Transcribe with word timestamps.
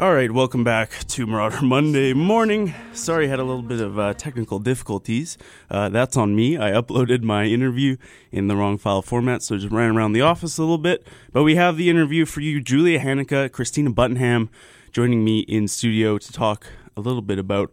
All 0.00 0.14
right, 0.14 0.32
welcome 0.32 0.64
back 0.64 1.04
to 1.08 1.26
Marauder 1.26 1.60
Monday 1.62 2.14
morning. 2.14 2.72
Sorry, 2.94 3.26
I 3.26 3.28
had 3.28 3.38
a 3.38 3.44
little 3.44 3.60
bit 3.60 3.82
of 3.82 3.98
uh, 3.98 4.14
technical 4.14 4.58
difficulties. 4.58 5.36
Uh, 5.70 5.90
that's 5.90 6.16
on 6.16 6.34
me. 6.34 6.56
I 6.56 6.70
uploaded 6.70 7.22
my 7.22 7.44
interview 7.44 7.98
in 8.32 8.48
the 8.48 8.56
wrong 8.56 8.78
file 8.78 9.02
format, 9.02 9.42
so 9.42 9.58
just 9.58 9.70
ran 9.70 9.94
around 9.94 10.14
the 10.14 10.22
office 10.22 10.56
a 10.56 10.62
little 10.62 10.78
bit. 10.78 11.06
But 11.34 11.42
we 11.42 11.56
have 11.56 11.76
the 11.76 11.90
interview 11.90 12.24
for 12.24 12.40
you, 12.40 12.62
Julia 12.62 12.98
Hanaka, 12.98 13.52
Christina 13.52 13.90
Buttonham, 13.90 14.48
joining 14.90 15.22
me 15.22 15.40
in 15.40 15.68
studio 15.68 16.16
to 16.16 16.32
talk 16.32 16.68
a 16.96 17.02
little 17.02 17.20
bit 17.20 17.38
about 17.38 17.70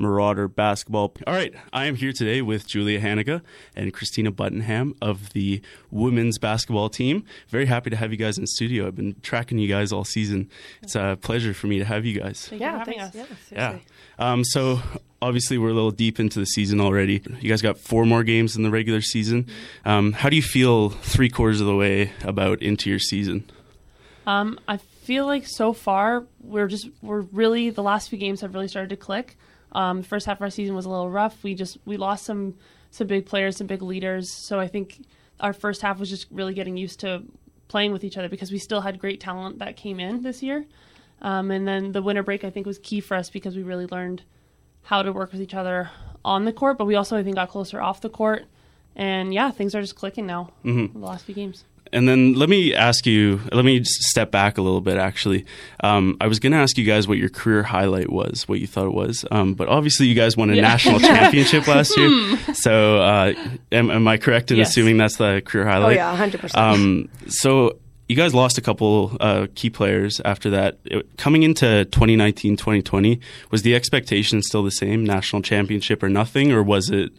Marauder 0.00 0.48
basketball. 0.48 1.12
All 1.26 1.34
right, 1.34 1.54
I 1.72 1.86
am 1.86 1.94
here 1.94 2.12
today 2.12 2.42
with 2.42 2.66
Julia 2.66 3.00
Hanaka 3.00 3.42
and 3.76 3.92
Christina 3.92 4.32
Buttonham 4.32 4.94
of 5.02 5.32
the 5.34 5.60
women's 5.90 6.38
basketball 6.38 6.88
team. 6.88 7.24
Very 7.48 7.66
happy 7.66 7.90
to 7.90 7.96
have 7.96 8.10
you 8.10 8.16
guys 8.16 8.38
in 8.38 8.46
studio. 8.46 8.86
I've 8.86 8.96
been 8.96 9.16
tracking 9.22 9.58
you 9.58 9.68
guys 9.68 9.92
all 9.92 10.04
season. 10.04 10.48
It's 10.82 10.94
a 10.94 11.18
pleasure 11.20 11.52
for 11.54 11.66
me 11.66 11.78
to 11.78 11.84
have 11.84 12.04
you 12.04 12.18
guys. 12.18 12.48
Thank 12.48 12.62
Yeah, 12.62 12.78
you 12.78 12.84
for 12.84 12.90
having 13.00 13.12
thanks. 13.12 13.30
us. 13.32 13.52
Yeah, 13.52 13.72
Yeah. 13.72 13.78
Um, 14.32 14.44
so 14.44 14.80
obviously 15.22 15.58
we're 15.58 15.68
a 15.70 15.74
little 15.74 15.90
deep 15.90 16.18
into 16.18 16.38
the 16.38 16.46
season 16.46 16.80
already. 16.80 17.22
You 17.40 17.48
guys 17.50 17.62
got 17.62 17.78
four 17.78 18.06
more 18.06 18.22
games 18.24 18.56
in 18.56 18.62
the 18.62 18.70
regular 18.70 19.00
season. 19.02 19.46
Um, 19.84 20.12
how 20.12 20.28
do 20.30 20.36
you 20.36 20.42
feel 20.42 20.88
three 20.90 21.28
quarters 21.28 21.60
of 21.60 21.66
the 21.66 21.76
way 21.76 22.12
about 22.24 22.62
into 22.62 22.88
your 22.90 22.98
season? 22.98 23.50
Um, 24.26 24.58
I 24.68 24.76
feel 24.76 25.26
like 25.26 25.46
so 25.46 25.72
far 25.72 26.24
we're 26.42 26.68
just 26.68 26.88
we're 27.02 27.22
really 27.22 27.70
the 27.70 27.82
last 27.82 28.10
few 28.10 28.18
games 28.18 28.42
have 28.42 28.54
really 28.54 28.68
started 28.68 28.90
to 28.90 28.96
click. 28.96 29.36
Um, 29.72 30.02
the 30.02 30.06
first 30.06 30.26
half 30.26 30.38
of 30.38 30.42
our 30.42 30.50
season 30.50 30.74
was 30.74 30.86
a 30.86 30.90
little 30.90 31.10
rough. 31.10 31.42
We 31.42 31.54
just 31.54 31.78
we 31.84 31.96
lost 31.96 32.24
some 32.24 32.54
some 32.90 33.06
big 33.06 33.26
players, 33.26 33.56
some 33.56 33.66
big 33.66 33.82
leaders. 33.82 34.32
So 34.32 34.58
I 34.58 34.66
think 34.66 35.04
our 35.38 35.52
first 35.52 35.82
half 35.82 35.98
was 35.98 36.10
just 36.10 36.26
really 36.30 36.54
getting 36.54 36.76
used 36.76 37.00
to 37.00 37.22
playing 37.68 37.92
with 37.92 38.02
each 38.02 38.16
other 38.16 38.28
because 38.28 38.50
we 38.50 38.58
still 38.58 38.80
had 38.80 38.98
great 38.98 39.20
talent 39.20 39.60
that 39.60 39.76
came 39.76 40.00
in 40.00 40.22
this 40.22 40.42
year. 40.42 40.66
Um, 41.22 41.50
and 41.50 41.68
then 41.68 41.92
the 41.92 42.02
winter 42.02 42.22
break 42.22 42.44
I 42.44 42.50
think 42.50 42.66
was 42.66 42.78
key 42.78 43.00
for 43.00 43.16
us 43.16 43.30
because 43.30 43.56
we 43.56 43.62
really 43.62 43.86
learned 43.86 44.22
how 44.82 45.02
to 45.02 45.12
work 45.12 45.32
with 45.32 45.40
each 45.40 45.54
other 45.54 45.90
on 46.24 46.44
the 46.44 46.52
court, 46.52 46.78
but 46.78 46.86
we 46.86 46.94
also 46.94 47.16
I 47.16 47.22
think 47.22 47.36
got 47.36 47.48
closer 47.48 47.80
off 47.80 48.00
the 48.00 48.08
court. 48.08 48.44
And 48.96 49.32
yeah, 49.32 49.50
things 49.50 49.74
are 49.74 49.80
just 49.80 49.94
clicking 49.94 50.26
now. 50.26 50.50
The 50.92 50.98
last 50.98 51.24
few 51.24 51.34
games. 51.34 51.64
And 51.92 52.08
then 52.08 52.34
let 52.34 52.48
me 52.48 52.74
ask 52.74 53.04
you, 53.06 53.40
let 53.52 53.64
me 53.64 53.82
step 53.84 54.30
back 54.30 54.58
a 54.58 54.62
little 54.62 54.80
bit 54.80 54.96
actually. 54.96 55.44
Um, 55.82 56.16
I 56.20 56.26
was 56.28 56.38
going 56.38 56.52
to 56.52 56.58
ask 56.58 56.78
you 56.78 56.84
guys 56.84 57.08
what 57.08 57.18
your 57.18 57.28
career 57.30 57.62
highlight 57.64 58.10
was, 58.10 58.46
what 58.48 58.60
you 58.60 58.66
thought 58.66 58.86
it 58.86 58.94
was. 58.94 59.24
Um, 59.30 59.54
but 59.54 59.68
obviously 59.68 60.06
you 60.06 60.14
guys 60.14 60.36
won 60.36 60.50
a 60.50 60.54
Yeah. 60.54 60.62
national 60.62 61.00
championship 61.10 61.66
last 61.66 61.96
year. 61.96 62.36
So 62.54 62.98
uh, 63.00 63.34
am, 63.72 63.90
am 63.90 64.06
I 64.06 64.18
correct 64.18 64.50
in 64.50 64.58
Yes. 64.58 64.70
assuming 64.70 64.98
that's 64.98 65.16
the 65.16 65.42
career 65.44 65.64
highlight? 65.66 65.80
Oh 65.80 65.82
highlight? 65.82 65.96
yeah, 65.96 66.16
hundred 66.16 66.40
percent. 66.40 66.62
Um, 66.62 67.08
so 67.26 67.76
you 68.08 68.16
guys 68.16 68.34
lost 68.34 68.58
a 68.58 68.60
couple 68.60 69.16
uh, 69.20 69.46
key 69.54 69.70
players 69.70 70.20
after 70.24 70.50
that. 70.50 70.78
It- 70.84 71.16
coming 71.16 71.42
into 71.44 71.84
2019, 71.86 72.56
2020, 72.56 73.20
was 73.50 73.62
the 73.62 73.74
expectation 73.74 74.42
still 74.42 74.62
the 74.64 74.70
same, 74.72 75.04
national 75.04 75.42
championship 75.42 76.02
or 76.02 76.08
nothing, 76.08 76.50
or 76.52 76.62
was 76.62 76.90
it 76.90 77.12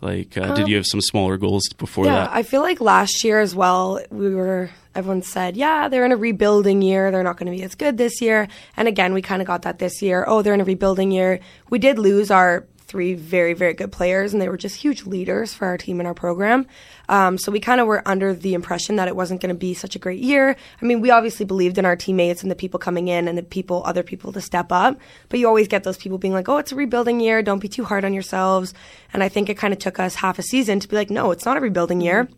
like 0.00 0.36
uh, 0.36 0.54
did 0.54 0.68
you 0.68 0.76
have 0.76 0.86
some 0.86 1.00
smaller 1.00 1.36
goals 1.36 1.68
before 1.78 2.04
that? 2.04 2.10
Yeah, 2.10 2.24
that? 2.26 2.34
I 2.34 2.42
feel 2.42 2.60
like 2.60 2.80
last 2.80 3.24
year 3.24 3.40
as 3.40 3.54
well, 3.54 4.00
we 4.10 4.34
were 4.34 4.70
everyone 4.94 5.22
said, 5.22 5.56
yeah, 5.56 5.88
they're 5.88 6.06
in 6.06 6.12
a 6.12 6.16
rebuilding 6.16 6.82
year. 6.82 7.10
They're 7.10 7.22
not 7.22 7.36
going 7.36 7.52
to 7.52 7.56
be 7.56 7.62
as 7.62 7.74
good 7.74 7.98
this 7.98 8.20
year. 8.20 8.48
And 8.76 8.88
again, 8.88 9.12
we 9.12 9.22
kind 9.22 9.42
of 9.42 9.46
got 9.46 9.62
that 9.62 9.78
this 9.78 10.00
year. 10.02 10.24
Oh, 10.26 10.42
they're 10.42 10.54
in 10.54 10.60
a 10.60 10.64
rebuilding 10.64 11.10
year. 11.10 11.40
We 11.70 11.78
did 11.78 11.98
lose 11.98 12.30
our 12.30 12.66
three 12.86 13.14
very, 13.14 13.52
very 13.52 13.74
good 13.74 13.90
players, 13.90 14.32
and 14.32 14.40
they 14.40 14.48
were 14.48 14.56
just 14.56 14.76
huge 14.76 15.04
leaders 15.04 15.52
for 15.52 15.66
our 15.66 15.76
team 15.76 16.00
and 16.00 16.06
our 16.06 16.14
program. 16.14 16.66
Um, 17.08 17.38
so 17.38 17.50
we 17.50 17.60
kind 17.60 17.80
of 17.80 17.86
were 17.86 18.06
under 18.06 18.32
the 18.34 18.54
impression 18.54 18.96
that 18.96 19.08
it 19.08 19.16
wasn't 19.16 19.40
going 19.40 19.54
to 19.54 19.58
be 19.58 19.74
such 19.74 19.96
a 19.96 19.98
great 19.98 20.20
year. 20.20 20.56
I 20.80 20.84
mean, 20.84 21.00
we 21.00 21.10
obviously 21.10 21.46
believed 21.46 21.78
in 21.78 21.84
our 21.84 21.96
teammates 21.96 22.42
and 22.42 22.50
the 22.50 22.56
people 22.56 22.78
coming 22.78 23.08
in 23.08 23.28
and 23.28 23.36
the 23.36 23.42
people, 23.42 23.82
other 23.84 24.02
people 24.02 24.32
to 24.32 24.40
step 24.40 24.70
up. 24.70 24.98
But 25.28 25.40
you 25.40 25.46
always 25.46 25.68
get 25.68 25.84
those 25.84 25.96
people 25.96 26.18
being 26.18 26.34
like, 26.34 26.48
oh, 26.48 26.58
it's 26.58 26.72
a 26.72 26.76
rebuilding 26.76 27.20
year. 27.20 27.42
Don't 27.42 27.58
be 27.58 27.68
too 27.68 27.84
hard 27.84 28.04
on 28.04 28.14
yourselves. 28.14 28.74
And 29.12 29.22
I 29.22 29.28
think 29.28 29.48
it 29.48 29.56
kind 29.56 29.72
of 29.72 29.78
took 29.78 29.98
us 29.98 30.14
half 30.14 30.38
a 30.38 30.42
season 30.42 30.80
to 30.80 30.88
be 30.88 30.96
like, 30.96 31.10
no, 31.10 31.30
it's 31.30 31.44
not 31.44 31.56
a 31.56 31.60
rebuilding 31.60 32.00
year. 32.00 32.28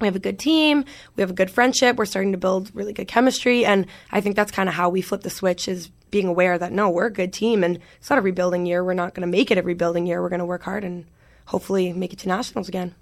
We 0.00 0.06
have 0.06 0.16
a 0.16 0.20
good 0.20 0.38
team. 0.38 0.84
We 1.16 1.20
have 1.20 1.30
a 1.30 1.34
good 1.34 1.50
friendship. 1.50 1.96
We're 1.96 2.04
starting 2.04 2.32
to 2.32 2.38
build 2.38 2.70
really 2.74 2.92
good 2.92 3.08
chemistry. 3.08 3.64
And 3.64 3.86
I 4.12 4.20
think 4.20 4.36
that's 4.36 4.52
kind 4.52 4.68
of 4.68 4.74
how 4.74 4.88
we 4.88 5.02
flip 5.02 5.22
the 5.22 5.30
switch 5.30 5.68
is 5.68 5.90
being 6.10 6.28
aware 6.28 6.58
that 6.58 6.72
no, 6.72 6.90
we're 6.90 7.06
a 7.06 7.12
good 7.12 7.32
team 7.32 7.64
and 7.64 7.78
it's 7.98 8.10
not 8.10 8.18
a 8.18 8.22
rebuilding 8.22 8.66
year. 8.66 8.84
We're 8.84 8.94
not 8.94 9.14
going 9.14 9.26
to 9.26 9.30
make 9.30 9.50
it 9.50 9.58
a 9.58 9.62
rebuilding 9.62 10.06
year. 10.06 10.22
We're 10.22 10.28
going 10.28 10.40
to 10.40 10.46
work 10.46 10.62
hard 10.62 10.84
and 10.84 11.04
hopefully 11.46 11.92
make 11.92 12.12
it 12.12 12.18
to 12.20 12.28
nationals 12.28 12.68
again. 12.68 12.94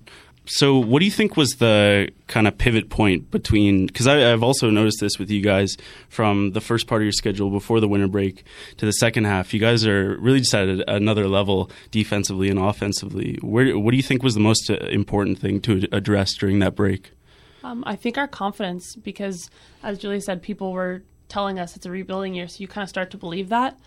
So, 0.46 0.78
what 0.78 0.98
do 0.98 1.06
you 1.06 1.10
think 1.10 1.38
was 1.38 1.52
the 1.52 2.10
kind 2.26 2.46
of 2.46 2.58
pivot 2.58 2.90
point 2.90 3.30
between? 3.30 3.86
Because 3.86 4.06
I've 4.06 4.42
also 4.42 4.68
noticed 4.68 5.00
this 5.00 5.18
with 5.18 5.30
you 5.30 5.40
guys 5.40 5.74
from 6.10 6.52
the 6.52 6.60
first 6.60 6.86
part 6.86 7.00
of 7.00 7.04
your 7.04 7.12
schedule 7.12 7.48
before 7.48 7.80
the 7.80 7.88
winter 7.88 8.08
break 8.08 8.44
to 8.76 8.84
the 8.84 8.92
second 8.92 9.24
half. 9.24 9.54
You 9.54 9.60
guys 9.60 9.86
are 9.86 10.18
really 10.18 10.40
just 10.40 10.54
at 10.54 10.68
another 10.86 11.28
level 11.28 11.70
defensively 11.90 12.50
and 12.50 12.58
offensively. 12.58 13.38
Where, 13.40 13.78
what 13.78 13.92
do 13.92 13.96
you 13.96 14.02
think 14.02 14.22
was 14.22 14.34
the 14.34 14.40
most 14.40 14.68
uh, 14.68 14.74
important 14.88 15.38
thing 15.38 15.62
to 15.62 15.88
address 15.92 16.34
during 16.34 16.58
that 16.58 16.74
break? 16.74 17.12
Um, 17.62 17.82
I 17.86 17.96
think 17.96 18.18
our 18.18 18.28
confidence, 18.28 18.96
because 18.96 19.48
as 19.82 19.98
Julie 19.98 20.20
said, 20.20 20.42
people 20.42 20.72
were 20.72 21.02
telling 21.28 21.58
us 21.58 21.76
it's 21.76 21.86
a 21.86 21.90
rebuilding 21.90 22.34
year, 22.34 22.48
so 22.48 22.60
you 22.60 22.68
kind 22.68 22.82
of 22.82 22.88
start 22.88 23.10
to 23.12 23.16
believe 23.16 23.48
that. 23.48 23.78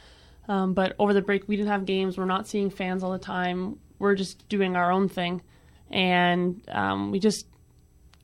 Um, 0.47 0.73
but 0.73 0.95
over 0.97 1.13
the 1.13 1.21
break, 1.21 1.47
we 1.47 1.55
didn't 1.57 1.69
have 1.69 1.85
games. 1.85 2.17
We're 2.17 2.25
not 2.25 2.47
seeing 2.47 2.69
fans 2.69 3.03
all 3.03 3.11
the 3.11 3.19
time. 3.19 3.79
We're 3.99 4.15
just 4.15 4.47
doing 4.47 4.75
our 4.75 4.91
own 4.91 5.09
thing, 5.09 5.41
and 5.89 6.61
um, 6.69 7.11
we 7.11 7.19
just 7.19 7.45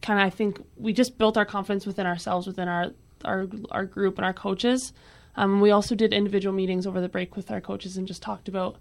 kind 0.02 0.20
of, 0.20 0.26
I 0.26 0.30
think, 0.30 0.62
we 0.78 0.94
just 0.94 1.18
built 1.18 1.38
our 1.38 1.46
confidence 1.46 1.86
within 1.86 2.06
ourselves, 2.06 2.48
within 2.48 2.68
our 2.68 2.92
our 3.26 3.48
our 3.72 3.86
group 3.86 4.18
and 4.18 4.26
our 4.26 4.34
coaches. 4.34 4.94
Um, 5.36 5.62
we 5.62 5.72
also 5.72 5.96
did 5.96 6.14
individual 6.14 6.54
meetings 6.54 6.86
over 6.86 7.02
the 7.02 7.10
break 7.10 7.36
with 7.36 7.50
our 7.50 7.60
coaches 7.60 7.98
and 7.98 8.08
just 8.08 8.22
talked 8.22 8.48
about 8.48 8.78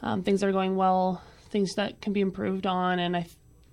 um, 0.00 0.22
things 0.22 0.40
that 0.40 0.48
are 0.48 0.52
going 0.52 0.76
well, 0.76 1.22
things 1.50 1.74
that 1.74 2.00
can 2.00 2.12
be 2.12 2.20
improved 2.20 2.66
on, 2.66 3.00
and 3.00 3.16
I 3.16 3.26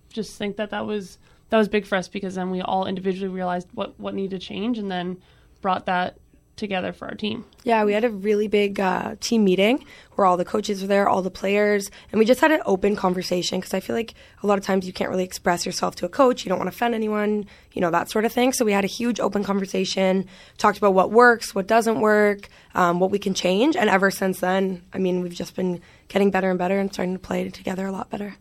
just 0.09 0.37
think 0.37 0.57
that 0.57 0.71
that 0.71 0.85
was 0.85 1.19
that 1.49 1.57
was 1.57 1.67
big 1.67 1.85
for 1.85 1.95
us 1.95 2.07
because 2.07 2.35
then 2.35 2.49
we 2.49 2.61
all 2.61 2.87
individually 2.87 3.33
realized 3.33 3.67
what 3.73 3.99
what 3.99 4.13
needed 4.13 4.39
to 4.41 4.45
change 4.45 4.77
and 4.77 4.89
then 4.89 5.17
brought 5.61 5.85
that 5.85 6.17
together 6.55 6.93
for 6.93 7.07
our 7.07 7.15
team. 7.15 7.45
Yeah, 7.63 7.83
we 7.83 7.93
had 7.93 8.03
a 8.03 8.09
really 8.09 8.47
big 8.47 8.79
uh, 8.79 9.15
team 9.19 9.43
meeting 9.43 9.83
where 10.13 10.25
all 10.25 10.37
the 10.37 10.45
coaches 10.45 10.81
were 10.81 10.87
there, 10.87 11.09
all 11.09 11.21
the 11.21 11.31
players, 11.31 11.89
and 12.11 12.19
we 12.19 12.25
just 12.25 12.39
had 12.39 12.51
an 12.51 12.61
open 12.65 12.95
conversation 12.95 13.59
because 13.59 13.73
I 13.73 13.79
feel 13.79 13.95
like 13.95 14.13
a 14.41 14.47
lot 14.47 14.57
of 14.57 14.63
times 14.63 14.87
you 14.87 14.93
can't 14.93 15.09
really 15.09 15.23
express 15.23 15.65
yourself 15.65 15.95
to 15.97 16.05
a 16.05 16.09
coach. 16.09 16.45
You 16.45 16.49
don't 16.49 16.57
want 16.57 16.71
to 16.71 16.75
offend 16.75 16.95
anyone, 16.95 17.45
you 17.73 17.81
know, 17.81 17.91
that 17.91 18.09
sort 18.09 18.25
of 18.25 18.31
thing. 18.31 18.53
So 18.53 18.63
we 18.63 18.71
had 18.71 18.83
a 18.83 18.87
huge 18.87 19.19
open 19.19 19.43
conversation, 19.43 20.27
talked 20.57 20.77
about 20.77 20.93
what 20.93 21.11
works, 21.11 21.53
what 21.53 21.67
doesn't 21.67 21.99
work, 21.99 22.47
um, 22.73 22.99
what 22.99 23.11
we 23.11 23.19
can 23.19 23.33
change. 23.33 23.75
And 23.75 23.89
ever 23.89 24.11
since 24.11 24.39
then, 24.39 24.83
I 24.93 24.99
mean, 24.99 25.21
we've 25.21 25.33
just 25.33 25.55
been 25.55 25.81
getting 26.07 26.31
better 26.31 26.49
and 26.49 26.59
better 26.59 26.79
and 26.79 26.93
starting 26.93 27.13
to 27.13 27.19
play 27.19 27.49
together 27.49 27.85
a 27.85 27.91
lot 27.91 28.09
better. 28.09 28.35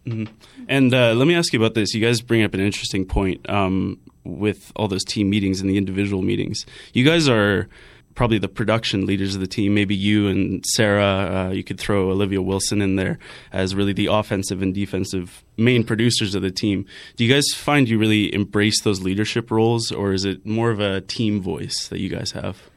And 0.68 0.94
uh, 0.94 1.14
let 1.14 1.26
me 1.26 1.34
ask 1.34 1.52
you 1.52 1.58
about 1.58 1.74
this. 1.74 1.94
You 1.94 2.00
guys 2.00 2.20
bring 2.20 2.42
up 2.42 2.54
an 2.54 2.60
interesting 2.60 3.04
point 3.06 3.48
um, 3.48 3.98
with 4.24 4.72
all 4.76 4.88
those 4.88 5.04
team 5.04 5.30
meetings 5.30 5.60
and 5.60 5.68
the 5.70 5.76
individual 5.76 6.22
meetings. 6.22 6.66
You 6.92 7.04
guys 7.04 7.28
are 7.28 7.68
probably 8.14 8.38
the 8.38 8.48
production 8.48 9.06
leaders 9.06 9.34
of 9.34 9.40
the 9.40 9.46
team. 9.46 9.74
Maybe 9.74 9.94
you 9.94 10.28
and 10.28 10.64
Sarah, 10.66 11.48
uh, 11.48 11.50
you 11.52 11.64
could 11.64 11.80
throw 11.80 12.10
Olivia 12.10 12.40
Wilson 12.40 12.80
in 12.80 12.96
there 12.96 13.18
as 13.52 13.74
really 13.74 13.92
the 13.92 14.06
offensive 14.06 14.62
and 14.62 14.72
defensive 14.72 15.44
main 15.56 15.84
producers 15.84 16.34
of 16.34 16.42
the 16.42 16.50
team. 16.50 16.86
Do 17.16 17.24
you 17.24 17.32
guys 17.32 17.44
find 17.54 17.88
you 17.88 17.98
really 17.98 18.32
embrace 18.32 18.82
those 18.82 19.00
leadership 19.02 19.50
roles, 19.50 19.90
or 19.90 20.12
is 20.12 20.24
it 20.24 20.46
more 20.46 20.70
of 20.70 20.80
a 20.80 21.00
team 21.00 21.40
voice 21.40 21.88
that 21.88 21.98
you 21.98 22.08
guys 22.08 22.32
have? 22.32 22.70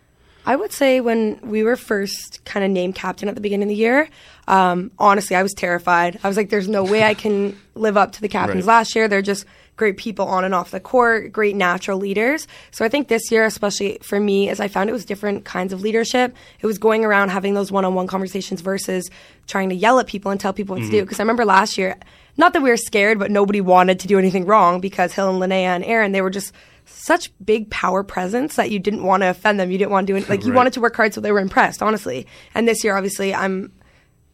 I 0.47 0.55
would 0.55 0.71
say 0.71 1.01
when 1.01 1.39
we 1.43 1.63
were 1.63 1.75
first 1.75 2.39
kind 2.45 2.63
of 2.65 2.71
named 2.71 2.95
captain 2.95 3.27
at 3.29 3.35
the 3.35 3.41
beginning 3.41 3.63
of 3.63 3.69
the 3.69 3.75
year, 3.75 4.07
um, 4.47 4.91
honestly, 4.97 5.35
I 5.35 5.43
was 5.43 5.53
terrified. 5.53 6.19
I 6.23 6.27
was 6.29 6.37
like, 6.37 6.49
there's 6.49 6.69
no 6.69 6.83
way 6.83 7.03
I 7.03 7.13
can 7.13 7.57
live 7.75 7.97
up 7.97 8.13
to 8.13 8.21
the 8.21 8.29
captains 8.29 8.65
Right. 8.65 8.73
last 8.75 8.95
year. 8.95 9.07
They're 9.09 9.21
just 9.21 9.45
great 9.75 9.97
people 9.97 10.25
on 10.25 10.43
and 10.43 10.55
off 10.55 10.71
the 10.71 10.79
court, 10.79 11.31
great 11.31 11.55
natural 11.55 11.99
leaders. 11.99 12.47
So 12.71 12.83
I 12.85 12.89
think 12.89 13.09
this 13.09 13.29
year, 13.29 13.43
especially 13.45 13.99
for 14.01 14.19
me, 14.19 14.49
is 14.49 14.59
I 14.59 14.69
found 14.69 14.89
it 14.89 14.93
was 14.93 15.05
different 15.05 15.43
kinds 15.45 15.71
of 15.73 15.81
leadership. 15.81 16.33
It 16.61 16.65
was 16.65 16.77
going 16.79 17.03
around 17.05 17.29
having 17.29 17.53
those 17.53 17.71
one 17.71 17.85
on 17.85 17.93
one 17.93 18.07
conversations 18.07 18.61
versus 18.61 19.09
trying 19.47 19.69
to 19.69 19.75
yell 19.75 19.99
at 19.99 20.07
people 20.07 20.31
and 20.31 20.39
tell 20.39 20.53
people 20.53 20.77
what 20.77 20.83
to 20.85 20.89
do. 20.89 21.01
Because 21.03 21.19
I 21.19 21.23
remember 21.23 21.45
last 21.45 21.77
year, 21.77 21.95
not 22.37 22.53
that 22.53 22.61
we 22.63 22.69
were 22.69 22.77
scared, 22.77 23.19
but 23.19 23.29
nobody 23.31 23.61
wanted 23.61 23.99
to 23.99 24.07
do 24.07 24.17
anything 24.17 24.45
wrong 24.45 24.79
because 24.79 25.13
Hill 25.13 25.29
and 25.29 25.39
Linnea 25.41 25.75
and 25.75 25.83
Aaron, 25.83 26.11
they 26.13 26.21
were 26.21 26.29
just 26.31 26.53
such 26.87 27.31
big 27.43 27.69
power 27.69 28.03
presence 28.03 28.55
that 28.55 28.71
you 28.71 28.79
didn't 28.79 29.03
want 29.03 29.21
to 29.23 29.29
offend 29.29 29.59
them. 29.59 29.71
You 29.71 29.77
didn't 29.77 29.91
want 29.91 30.07
to 30.07 30.13
do 30.13 30.17
it. 30.17 30.27
Like 30.29 30.43
you 30.43 30.51
Right. 30.51 30.55
wanted 30.57 30.73
to 30.73 30.81
work 30.81 30.95
hard 30.95 31.13
so 31.13 31.21
they 31.21 31.31
were 31.31 31.39
impressed, 31.39 31.81
honestly. 31.83 32.25
And 32.55 32.67
this 32.67 32.83
year, 32.83 32.95
obviously, 32.95 33.33
I'm 33.35 33.71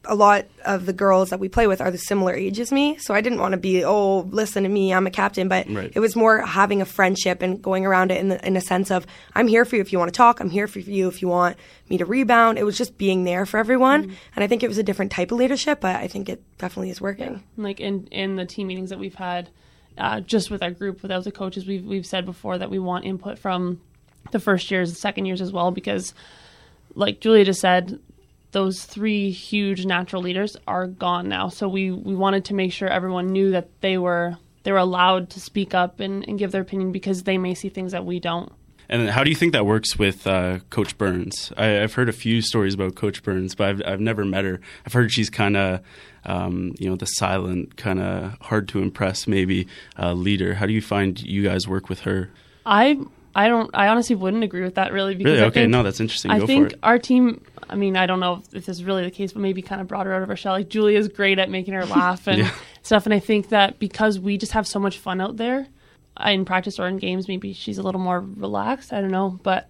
a 0.05 0.15
lot 0.15 0.45
of 0.65 0.85
the 0.85 0.91
girls 0.91 1.29
that 1.29 1.39
we 1.39 1.47
play 1.47 1.65
with 1.65 1.79
are 1.79 1.89
the 1.89 1.97
similar 1.97 2.33
age 2.33 2.59
as 2.59 2.73
me. 2.73 2.97
So 2.97 3.13
I 3.13 3.21
didn't 3.21 3.39
want 3.39 3.53
to 3.53 3.57
be, 3.57 3.85
oh, 3.85 4.27
listen 4.31 4.63
to 4.63 4.69
me, 4.69 4.93
I'm 4.93 5.07
a 5.07 5.09
captain. 5.11 5.47
But 5.47 5.69
Right. 5.69 5.93
it 5.95 6.01
was 6.01 6.13
more 6.13 6.41
having 6.41 6.81
a 6.81 6.85
friendship 6.85 7.41
and 7.41 7.61
going 7.61 7.85
around 7.85 8.11
it 8.11 8.17
in, 8.19 8.27
the, 8.27 8.45
in 8.45 8.57
a 8.57 8.61
sense 8.61 8.91
of, 8.91 9.07
I'm 9.33 9.47
here 9.47 9.63
for 9.63 9.77
you 9.77 9.81
if 9.81 9.93
you 9.93 9.99
want 9.99 10.13
to 10.13 10.17
talk. 10.17 10.41
I'm 10.41 10.49
here 10.49 10.67
for 10.67 10.79
you 10.79 11.07
if 11.07 11.21
you 11.21 11.29
want 11.29 11.55
me 11.89 11.97
to 11.99 12.05
rebound. 12.05 12.57
It 12.57 12.65
was 12.65 12.77
just 12.77 12.97
being 12.97 13.23
there 13.23 13.45
for 13.45 13.57
everyone. 13.59 14.03
Mm-hmm. 14.03 14.13
And 14.35 14.43
I 14.43 14.47
think 14.47 14.61
it 14.61 14.67
was 14.67 14.77
a 14.77 14.83
different 14.83 15.09
type 15.13 15.31
of 15.31 15.37
leadership, 15.37 15.79
but 15.79 15.95
I 15.95 16.09
think 16.09 16.27
it 16.27 16.43
definitely 16.57 16.89
is 16.89 16.99
working. 16.99 17.41
like 17.55 17.79
in 17.79 18.07
in 18.11 18.35
the 18.35 18.45
team 18.45 18.67
meetings 18.67 18.89
that 18.89 18.99
we've 18.99 19.15
had 19.15 19.49
uh, 19.97 20.19
just 20.19 20.49
with 20.49 20.63
our 20.63 20.71
group 20.71 21.01
without 21.01 21.23
the 21.23 21.31
coaches 21.31 21.65
we've 21.65 21.85
we've 21.85 22.05
said 22.05 22.25
before 22.25 22.57
that 22.57 22.69
we 22.69 22.79
want 22.79 23.05
input 23.05 23.37
from 23.37 23.79
the 24.31 24.39
first 24.39 24.71
years 24.71 24.89
and 24.89 24.97
second 24.97 25.25
years 25.25 25.41
as 25.41 25.51
well 25.51 25.71
because 25.71 26.13
like 26.95 27.19
Julia 27.19 27.45
just 27.45 27.61
said, 27.61 27.99
those 28.51 28.85
three 28.85 29.31
huge 29.31 29.85
natural 29.85 30.21
leaders 30.21 30.55
are 30.67 30.87
gone 30.87 31.27
now. 31.27 31.49
So 31.49 31.67
we, 31.67 31.91
we 31.91 32.15
wanted 32.15 32.45
to 32.45 32.53
make 32.53 32.71
sure 32.71 32.87
everyone 32.87 33.27
knew 33.27 33.51
that 33.51 33.69
they 33.81 33.97
were 33.97 34.37
they 34.63 34.71
were 34.71 34.77
allowed 34.77 35.29
to 35.31 35.41
speak 35.41 35.73
up 35.73 35.99
and, 35.99 36.25
and 36.25 36.39
give 36.39 36.53
their 36.53 36.61
opinion 36.61 36.93
because 36.93 37.23
they 37.23 37.37
may 37.37 37.53
see 37.53 37.67
things 37.67 37.91
that 37.91 38.05
we 38.05 38.21
don't. 38.21 38.49
And 38.93 39.09
how 39.09 39.23
do 39.23 39.31
you 39.31 39.35
think 39.35 39.53
that 39.53 39.65
works 39.65 39.97
with 39.97 40.27
uh, 40.27 40.59
Coach 40.69 40.99
Burns? 40.99 41.51
I, 41.57 41.65
have 41.65 41.95
heard 41.95 42.09
a 42.09 42.13
few 42.13 42.43
stories 42.43 42.75
about 42.75 42.93
Coach 42.93 43.23
Burns, 43.23 43.55
but 43.55 43.67
I've, 43.67 43.81
I've 43.87 43.99
never 43.99 44.23
met 44.23 44.45
her. 44.45 44.61
I've 44.85 44.93
heard 44.93 45.11
she's 45.11 45.31
kind 45.31 45.57
of, 45.57 45.79
um, 46.25 46.75
you 46.77 46.87
know, 46.87 46.95
the 46.95 47.07
silent, 47.07 47.75
kind 47.75 47.99
of 47.99 48.37
hard 48.39 48.67
to 48.67 48.83
impress, 48.83 49.27
maybe 49.27 49.67
uh, 49.97 50.13
leader. 50.13 50.53
How 50.53 50.67
do 50.67 50.73
you 50.73 50.81
find 50.81 51.19
you 51.19 51.41
guys 51.41 51.67
work 51.67 51.89
with 51.89 52.01
her? 52.01 52.29
I 52.67 52.99
I 53.33 53.47
don't. 53.47 53.71
I 53.73 53.87
honestly 53.87 54.15
wouldn't 54.15 54.43
agree 54.43 54.61
with 54.61 54.75
that 54.75 54.93
really. 54.93 55.15
Because 55.15 55.33
really? 55.33 55.45
Okay. 55.45 55.61
Think, 55.61 55.71
no, 55.71 55.81
that's 55.81 55.99
interesting. 55.99 56.29
I 56.29 56.37
Go 56.37 56.45
think 56.45 56.75
our 56.83 56.99
team. 56.99 57.43
I 57.67 57.75
mean, 57.75 57.97
I 57.97 58.05
don't 58.05 58.19
know 58.19 58.43
if 58.51 58.65
this 58.65 58.69
is 58.69 58.83
really 58.83 59.03
the 59.03 59.09
case, 59.09 59.33
but 59.33 59.41
maybe 59.41 59.63
kind 59.63 59.81
of 59.81 59.87
brought 59.87 60.05
her 60.05 60.13
out 60.13 60.21
of 60.21 60.27
her 60.27 60.35
shell. 60.35 60.53
Like 60.53 60.69
Julia's 60.69 61.07
great 61.07 61.39
at 61.39 61.49
making 61.49 61.73
her 61.73 61.85
laugh 61.87 62.27
and 62.27 62.43
yeah. 62.43 62.51
stuff, 62.83 63.07
and 63.07 63.13
I 63.13 63.17
think 63.17 63.49
that 63.49 63.79
because 63.79 64.19
we 64.19 64.37
just 64.37 64.51
have 64.51 64.67
so 64.67 64.79
much 64.79 64.99
fun 64.99 65.19
out 65.19 65.37
there, 65.37 65.67
in 66.25 66.45
practice 66.45 66.79
or 66.79 66.87
in 66.87 66.97
games, 66.97 67.27
maybe 67.27 67.53
she's 67.53 67.77
a 67.77 67.83
little 67.83 68.01
more 68.01 68.19
relaxed. 68.19 68.93
I 68.93 69.01
don't 69.01 69.11
know, 69.11 69.39
but 69.43 69.69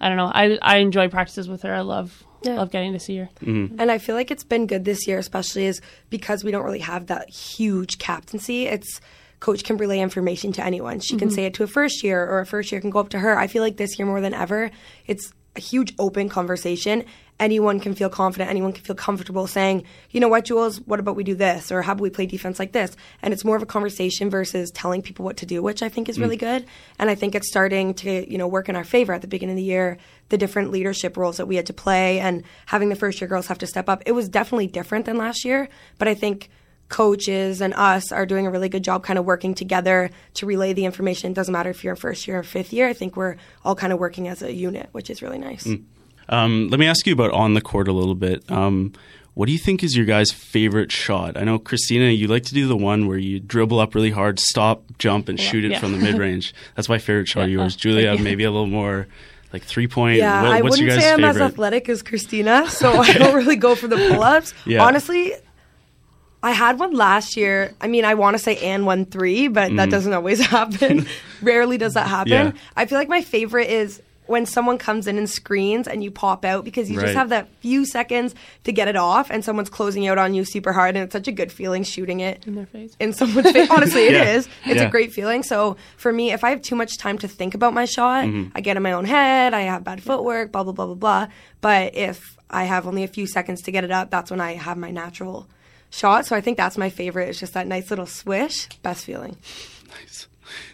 I 0.00 0.08
don't 0.08 0.16
know. 0.16 0.30
I 0.32 0.58
I 0.62 0.76
enjoy 0.78 1.08
practices 1.08 1.48
with 1.48 1.62
her. 1.62 1.74
I 1.74 1.80
love 1.80 2.24
yeah. 2.42 2.54
love 2.54 2.70
getting 2.70 2.92
to 2.92 3.00
see 3.00 3.18
her. 3.18 3.28
Mm-hmm. 3.42 3.80
And 3.80 3.90
I 3.90 3.98
feel 3.98 4.14
like 4.14 4.30
it's 4.30 4.44
been 4.44 4.66
good 4.66 4.84
this 4.84 5.06
year, 5.06 5.18
especially 5.18 5.66
is 5.66 5.80
because 6.08 6.44
we 6.44 6.50
don't 6.50 6.64
really 6.64 6.80
have 6.80 7.06
that 7.06 7.28
huge 7.28 7.98
captaincy. 7.98 8.66
It's 8.66 9.00
coach 9.40 9.64
can 9.64 9.76
relay 9.76 10.00
information 10.00 10.52
to 10.52 10.64
anyone. 10.64 11.00
She 11.00 11.14
mm-hmm. 11.14 11.18
can 11.18 11.30
say 11.30 11.46
it 11.46 11.54
to 11.54 11.64
a 11.64 11.66
first 11.66 12.02
year, 12.02 12.24
or 12.24 12.40
a 12.40 12.46
first 12.46 12.72
year 12.72 12.80
can 12.80 12.90
go 12.90 12.98
up 12.98 13.10
to 13.10 13.18
her. 13.18 13.38
I 13.38 13.46
feel 13.46 13.62
like 13.62 13.76
this 13.76 13.98
year 13.98 14.06
more 14.06 14.20
than 14.20 14.34
ever, 14.34 14.70
it's 15.06 15.32
a 15.56 15.60
huge 15.60 15.94
open 15.98 16.28
conversation. 16.28 17.04
Anyone 17.40 17.80
can 17.80 17.94
feel 17.94 18.10
confident. 18.10 18.50
Anyone 18.50 18.72
can 18.72 18.84
feel 18.84 18.94
comfortable 18.94 19.46
saying, 19.46 19.84
you 20.10 20.20
know 20.20 20.28
what, 20.28 20.44
Jules, 20.44 20.80
what 20.82 21.00
about 21.00 21.16
we 21.16 21.24
do 21.24 21.34
this? 21.34 21.72
Or 21.72 21.80
how 21.80 21.92
about 21.92 22.02
we 22.02 22.10
play 22.10 22.26
defense 22.26 22.58
like 22.58 22.72
this? 22.72 22.94
And 23.22 23.32
it's 23.32 23.44
more 23.44 23.56
of 23.56 23.62
a 23.62 23.66
conversation 23.66 24.28
versus 24.28 24.70
telling 24.70 25.00
people 25.00 25.24
what 25.24 25.38
to 25.38 25.46
do, 25.46 25.62
which 25.62 25.82
I 25.82 25.88
think 25.88 26.10
is 26.10 26.18
mm. 26.18 26.20
really 26.20 26.36
good. 26.36 26.66
And 26.98 27.08
I 27.08 27.14
think 27.14 27.34
it's 27.34 27.48
starting 27.48 27.94
to, 27.94 28.30
you 28.30 28.36
know, 28.36 28.46
work 28.46 28.68
in 28.68 28.76
our 28.76 28.84
favor 28.84 29.14
at 29.14 29.22
the 29.22 29.26
beginning 29.26 29.54
of 29.54 29.56
the 29.56 29.62
year, 29.62 29.96
the 30.28 30.36
different 30.36 30.70
leadership 30.70 31.16
roles 31.16 31.38
that 31.38 31.46
we 31.46 31.56
had 31.56 31.66
to 31.66 31.72
play 31.72 32.20
and 32.20 32.44
having 32.66 32.90
the 32.90 32.94
first 32.94 33.20
year 33.20 33.26
girls 33.26 33.46
have 33.46 33.58
to 33.58 33.66
step 33.66 33.88
up. 33.88 34.02
It 34.04 34.12
was 34.12 34.28
definitely 34.28 34.66
different 34.66 35.06
than 35.06 35.16
last 35.16 35.44
year, 35.44 35.68
but 35.98 36.08
I 36.08 36.14
think 36.14 36.50
coaches 36.90 37.62
and 37.62 37.72
us 37.74 38.12
are 38.12 38.26
doing 38.26 38.46
a 38.46 38.50
really 38.50 38.68
good 38.68 38.84
job 38.84 39.02
kind 39.02 39.18
of 39.18 39.24
working 39.24 39.54
together 39.54 40.10
to 40.34 40.44
relay 40.44 40.74
the 40.74 40.84
information. 40.84 41.30
It 41.30 41.34
doesn't 41.34 41.52
matter 41.52 41.70
if 41.70 41.82
you're 41.82 41.94
in 41.94 41.96
first 41.96 42.28
year 42.28 42.40
or 42.40 42.42
fifth 42.42 42.72
year. 42.72 42.86
I 42.88 42.92
think 42.92 43.16
we're 43.16 43.36
all 43.64 43.74
kind 43.74 43.92
of 43.94 43.98
working 43.98 44.28
as 44.28 44.42
a 44.42 44.52
unit, 44.52 44.90
which 44.92 45.08
is 45.08 45.22
really 45.22 45.38
nice. 45.38 45.64
Mm. 45.64 45.84
Um, 46.30 46.68
let 46.68 46.80
me 46.80 46.86
ask 46.86 47.06
you 47.06 47.12
about 47.12 47.32
on 47.32 47.54
the 47.54 47.60
court 47.60 47.88
a 47.88 47.92
little 47.92 48.14
bit. 48.14 48.50
Um, 48.50 48.94
what 49.34 49.46
do 49.46 49.52
you 49.52 49.58
think 49.58 49.82
is 49.82 49.96
your 49.96 50.06
guys' 50.06 50.30
favorite 50.30 50.90
shot? 50.92 51.36
I 51.36 51.44
know 51.44 51.58
Christina, 51.58 52.06
you 52.06 52.28
like 52.28 52.44
to 52.44 52.54
do 52.54 52.66
the 52.66 52.76
one 52.76 53.06
where 53.06 53.18
you 53.18 53.40
dribble 53.40 53.78
up 53.78 53.94
really 53.94 54.10
hard, 54.10 54.38
stop, 54.40 54.84
jump, 54.98 55.28
and 55.28 55.38
yeah, 55.38 55.50
shoot 55.50 55.64
it 55.64 55.72
yeah. 55.72 55.80
from 55.80 55.92
the 55.92 55.98
mid 55.98 56.18
range. 56.18 56.54
That's 56.76 56.88
my 56.88 56.98
favorite 56.98 57.28
shot. 57.28 57.42
Yeah, 57.42 57.58
yours, 57.58 57.76
Julia, 57.76 58.16
maybe 58.18 58.44
a 58.44 58.50
little 58.50 58.66
more 58.66 59.06
like 59.52 59.64
three 59.64 59.88
point. 59.88 60.18
Yeah, 60.18 60.42
what, 60.42 60.52
I 60.52 60.60
wouldn't 60.62 60.78
say 60.78 61.10
I'm 61.10 61.18
favorite? 61.18 61.30
as 61.30 61.40
athletic 61.40 61.88
as 61.88 62.02
Christina, 62.02 62.68
so 62.70 62.92
I 62.92 63.12
don't 63.12 63.34
really 63.34 63.56
go 63.56 63.74
for 63.74 63.88
the 63.88 63.96
pull 63.96 64.22
ups. 64.22 64.52
Honestly, 64.78 65.32
I 66.42 66.52
had 66.52 66.78
one 66.78 66.92
last 66.94 67.36
year. 67.36 67.74
I 67.80 67.88
mean, 67.88 68.04
I 68.04 68.14
want 68.14 68.34
to 68.34 68.42
say 68.42 68.56
and 68.58 68.84
one 68.84 69.04
three, 69.04 69.48
but 69.48 69.72
mm. 69.72 69.76
that 69.76 69.90
doesn't 69.90 70.12
always 70.12 70.40
happen. 70.44 71.06
Rarely 71.42 71.78
does 71.78 71.94
that 71.94 72.08
happen. 72.08 72.32
Yeah. 72.32 72.52
I 72.76 72.86
feel 72.86 72.98
like 72.98 73.08
my 73.08 73.22
favorite 73.22 73.70
is 73.70 74.02
when 74.30 74.46
someone 74.46 74.78
comes 74.78 75.08
in 75.08 75.18
and 75.18 75.28
screens 75.28 75.88
and 75.88 76.04
you 76.04 76.10
pop 76.10 76.44
out 76.44 76.64
because 76.64 76.88
you 76.88 76.96
right. 76.96 77.06
just 77.06 77.16
have 77.16 77.30
that 77.30 77.48
few 77.60 77.84
seconds 77.84 78.32
to 78.62 78.72
get 78.72 78.86
it 78.86 78.94
off 78.94 79.28
and 79.28 79.44
someone's 79.44 79.68
closing 79.68 80.06
out 80.06 80.18
on 80.18 80.34
you 80.34 80.44
super 80.44 80.72
hard 80.72 80.94
and 80.94 81.04
it's 81.04 81.12
such 81.12 81.26
a 81.26 81.32
good 81.32 81.50
feeling 81.50 81.82
shooting 81.82 82.20
it 82.20 82.46
in 82.46 82.54
their 82.54 82.66
face. 82.66 82.96
In 83.00 83.12
someone's 83.12 83.50
face. 83.50 83.68
Honestly, 83.70 84.06
it 84.06 84.12
yeah. 84.12 84.34
is. 84.34 84.48
It's 84.64 84.76
yeah. 84.76 84.86
a 84.86 84.90
great 84.90 85.12
feeling. 85.12 85.42
So 85.42 85.76
for 85.96 86.12
me, 86.12 86.30
if 86.32 86.44
I 86.44 86.50
have 86.50 86.62
too 86.62 86.76
much 86.76 86.96
time 86.96 87.18
to 87.18 87.28
think 87.28 87.54
about 87.54 87.74
my 87.74 87.86
shot, 87.86 88.26
mm-hmm. 88.26 88.52
I 88.54 88.60
get 88.60 88.76
in 88.76 88.84
my 88.84 88.92
own 88.92 89.04
head, 89.04 89.52
I 89.52 89.62
have 89.62 89.82
bad 89.82 90.00
footwork, 90.00 90.52
blah 90.52 90.62
blah 90.62 90.72
blah 90.72 90.86
blah 90.86 90.94
blah. 90.94 91.26
But 91.60 91.96
if 91.96 92.38
I 92.48 92.64
have 92.64 92.86
only 92.86 93.02
a 93.02 93.08
few 93.08 93.26
seconds 93.26 93.62
to 93.62 93.72
get 93.72 93.82
it 93.82 93.90
up, 93.90 94.10
that's 94.10 94.30
when 94.30 94.40
I 94.40 94.54
have 94.54 94.78
my 94.78 94.92
natural 94.92 95.48
shot. 95.90 96.26
So 96.26 96.36
I 96.36 96.40
think 96.40 96.56
that's 96.56 96.78
my 96.78 96.88
favorite. 96.88 97.30
It's 97.30 97.40
just 97.40 97.54
that 97.54 97.66
nice 97.66 97.90
little 97.90 98.06
swish. 98.06 98.68
Best 98.82 99.04
feeling. 99.04 99.36
Nice. 99.88 100.28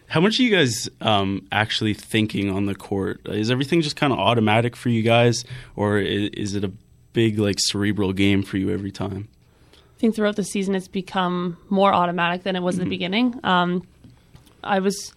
How 0.09 0.21
much 0.21 0.39
are 0.39 0.43
you 0.43 0.51
guys 0.51 0.89
um, 1.01 1.47
actually 1.53 1.95
thinking 1.95 2.51
on 2.51 2.67
the 2.67 2.75
court? 2.75 3.21
Is 3.27 3.51
everything 3.51 3.81
just 3.83 3.97
kind 3.97 4.13
of 4.13 4.19
automatic 4.19 4.77
for 4.77 4.89
you 4.89 5.03
guys, 5.03 5.45
or 5.75 5.99
is, 5.99 6.31
is, 6.31 6.55
it 6.55 6.65
a 6.65 6.73
big 7.13 7.39
like 7.39 7.57
cerebral 7.59 8.13
game 8.13 8.43
for 8.43 8.57
you 8.57 8.71
every 8.71 8.93
time? 8.93 9.29
I 9.75 9.99
think 9.99 10.15
throughout 10.15 10.37
the 10.37 10.45
season 10.45 10.75
it's 10.75 10.89
become 10.89 11.57
more 11.71 11.93
automatic 11.93 12.43
than 12.43 12.57
it 12.57 12.61
was 12.61 12.77
mm-hmm. 12.77 12.83
in 12.83 12.89
the 12.89 12.95
beginning. 12.95 13.41
Um, 13.45 13.87
I 14.63 14.81
was 14.81 15.13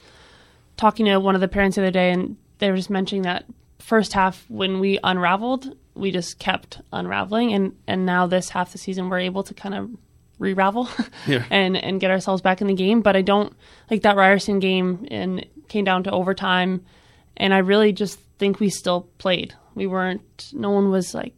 talking 0.78 1.06
to 1.06 1.18
one 1.20 1.36
of 1.36 1.42
the 1.42 1.48
parents 1.48 1.76
the 1.76 1.84
other 1.84 1.92
day, 1.92 2.12
and 2.12 2.38
they 2.60 2.70
were 2.70 2.78
just 2.78 2.90
mentioning 2.90 3.24
that 3.24 3.46
first 3.80 4.14
half 4.14 4.46
when 4.50 4.80
we 4.80 5.00
unraveled, 5.04 5.76
we 5.96 6.12
just 6.12 6.40
kept 6.40 6.80
unraveling, 6.94 7.54
and 7.54 7.76
and 7.88 8.06
now 8.06 8.28
this 8.28 8.50
half 8.50 8.72
the 8.72 8.78
season 8.78 9.10
we're 9.10 9.20
able 9.20 9.44
to 9.44 9.54
kind 9.54 9.76
of 9.76 9.90
re-ravel 10.40 10.90
yeah. 11.28 11.44
and 11.52 11.78
and 11.78 12.00
get 12.00 12.10
ourselves 12.12 12.42
back 12.42 12.62
in 12.62 12.68
the 12.68 12.74
game. 12.74 13.02
But 13.02 13.16
I 13.16 13.22
don't 13.22 13.54
like 13.92 14.02
that 14.02 14.16
Ryerson 14.16 14.60
game 14.60 15.08
and 15.12 15.46
came 15.68 15.86
down 15.86 16.04
to 16.04 16.12
overtime, 16.12 16.86
and 17.38 17.54
I 17.54 17.60
really 17.60 17.94
just 17.94 18.20
think 18.40 18.60
we 18.60 18.70
still 18.70 19.08
played. 19.18 19.54
We 19.76 19.86
weren't. 19.86 20.52
No 20.54 20.72
one 20.72 20.90
was 20.90 21.14
like 21.14 21.34